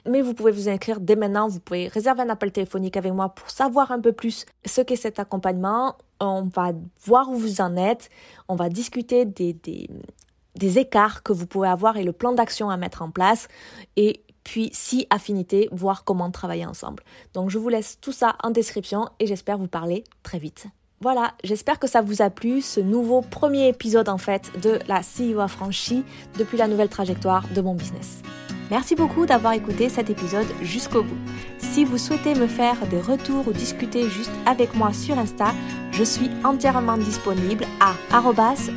mais 0.09 0.23
vous 0.23 0.35
pouvez 0.35 0.53
vous 0.53 0.69
inscrire 0.69 1.00
dès 1.00 1.17
maintenant. 1.17 1.49
Vous 1.49 1.61
pouvez 1.61 1.88
réserver 1.88 2.23
un 2.23 2.29
appel 2.29 2.53
téléphonique 2.53 2.97
avec 2.97 3.12
moi 3.12 3.31
pour 3.31 3.50
savoir 3.50 3.93
un 3.93 4.00
peu 4.00 4.12
plus 4.12 4.47
ce 4.65 4.81
qu'est 4.81 4.97
cet 4.97 5.19
accompagnement. 5.19 5.97
On 6.21 6.43
va 6.43 6.73
voir 7.05 7.31
où 7.31 7.35
vous 7.35 7.61
en 7.61 7.77
êtes. 7.77 8.11
On 8.49 8.57
va 8.57 8.69
discuter 8.69 9.25
des, 9.25 9.53
des, 9.53 10.79
écarts 10.79 11.23
que 11.23 11.33
vous 11.33 11.47
pouvez 11.47 11.69
avoir 11.69 11.97
et 11.97 12.05
le 12.05 12.12
plan 12.12 12.33
d'action 12.33 12.71
à 12.71 12.77
mettre 12.77 13.03
en 13.03 13.11
place. 13.11 13.49
Et 13.97 14.23
puis, 14.45 14.71
si 14.73 15.07
affinité, 15.11 15.69
voir 15.73 16.05
comment 16.05 16.31
travailler 16.31 16.67
ensemble. 16.67 17.03
Donc, 17.35 17.50
je 17.50 17.59
vous 17.59 17.69
laisse 17.69 17.99
tout 18.00 18.12
ça 18.12 18.37
en 18.43 18.50
description 18.50 19.09
et 19.21 19.27
j'espère 19.27 19.59
vous 19.59 19.69
parler 19.69 20.05
très 20.23 20.38
vite. 20.38 20.67
Voilà, 21.00 21.35
j'espère 21.45 21.79
que 21.79 21.87
ça 21.87 22.00
vous 22.00 22.23
a 22.23 22.31
plu, 22.31 22.61
ce 22.61 22.81
nouveau 22.81 23.21
premier 23.21 23.69
épisode 23.69 24.09
en 24.09 24.19
fait 24.19 24.50
de 24.61 24.80
la 24.89 25.02
CEO 25.02 25.39
affranchie 25.39 26.02
depuis 26.39 26.59
la 26.59 26.67
nouvelle 26.67 26.89
trajectoire 26.89 27.47
de 27.54 27.61
mon 27.61 27.75
business. 27.75 28.23
Merci 28.71 28.95
beaucoup 28.95 29.25
d'avoir 29.25 29.54
écouté 29.54 29.89
cet 29.89 30.11
épisode 30.11 30.47
jusqu'au 30.61 31.02
bout. 31.02 31.17
Si 31.59 31.87
vous 31.87 31.97
souhaitez 31.97 32.35
me 32.35 32.47
faire 32.47 32.76
des 32.91 33.00
retours 33.00 33.49
ou 33.49 33.52
discuter 33.52 34.11
juste 34.11 34.31
avec 34.45 34.75
moi 34.75 34.93
sur 34.93 35.19
Insta, 35.19 35.54
je 35.91 36.04
suis 36.04 36.28
entièrement 36.45 36.99
disponible 36.99 37.65
à 37.81 37.95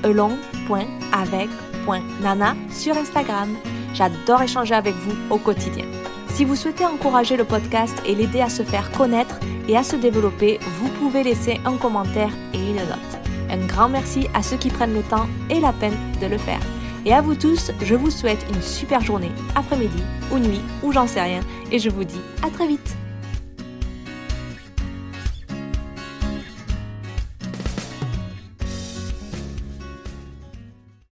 elong.avec.nana 0.03 2.55
sur 2.69 2.97
Instagram. 2.97 3.53
J'adore 3.93 4.43
échanger 4.43 4.75
avec 4.75 4.95
vous 4.95 5.11
au 5.29 5.37
quotidien. 5.37 5.83
Si 6.29 6.45
vous 6.45 6.55
souhaitez 6.55 6.85
encourager 6.85 7.35
le 7.35 7.43
podcast 7.43 8.01
et 8.05 8.15
l'aider 8.15 8.39
à 8.39 8.47
se 8.49 8.63
faire 8.63 8.89
connaître 8.91 9.37
et 9.67 9.75
à 9.75 9.83
se 9.83 9.97
développer, 9.97 10.57
vous 10.79 10.87
pouvez 10.99 11.23
laisser 11.23 11.59
un 11.65 11.75
commentaire 11.75 12.31
et 12.53 12.57
une 12.57 12.75
note. 12.75 13.19
Un 13.49 13.57
grand 13.67 13.89
merci 13.89 14.29
à 14.33 14.41
ceux 14.41 14.55
qui 14.55 14.69
prennent 14.69 14.93
le 14.93 15.03
temps 15.03 15.27
et 15.49 15.59
la 15.59 15.73
peine 15.73 15.97
de 16.21 16.27
le 16.27 16.37
faire. 16.37 16.61
Et 17.05 17.13
à 17.13 17.21
vous 17.21 17.35
tous, 17.35 17.71
je 17.81 17.95
vous 17.95 18.11
souhaite 18.11 18.45
une 18.53 18.61
super 18.61 19.01
journée, 19.01 19.31
après-midi 19.55 20.03
ou 20.31 20.37
nuit 20.37 20.61
ou 20.83 20.91
j'en 20.91 21.07
sais 21.07 21.21
rien. 21.21 21.41
Et 21.71 21.79
je 21.79 21.89
vous 21.89 22.03
dis 22.03 22.21
à 22.43 22.49
très 22.49 22.67
vite. 22.67 22.95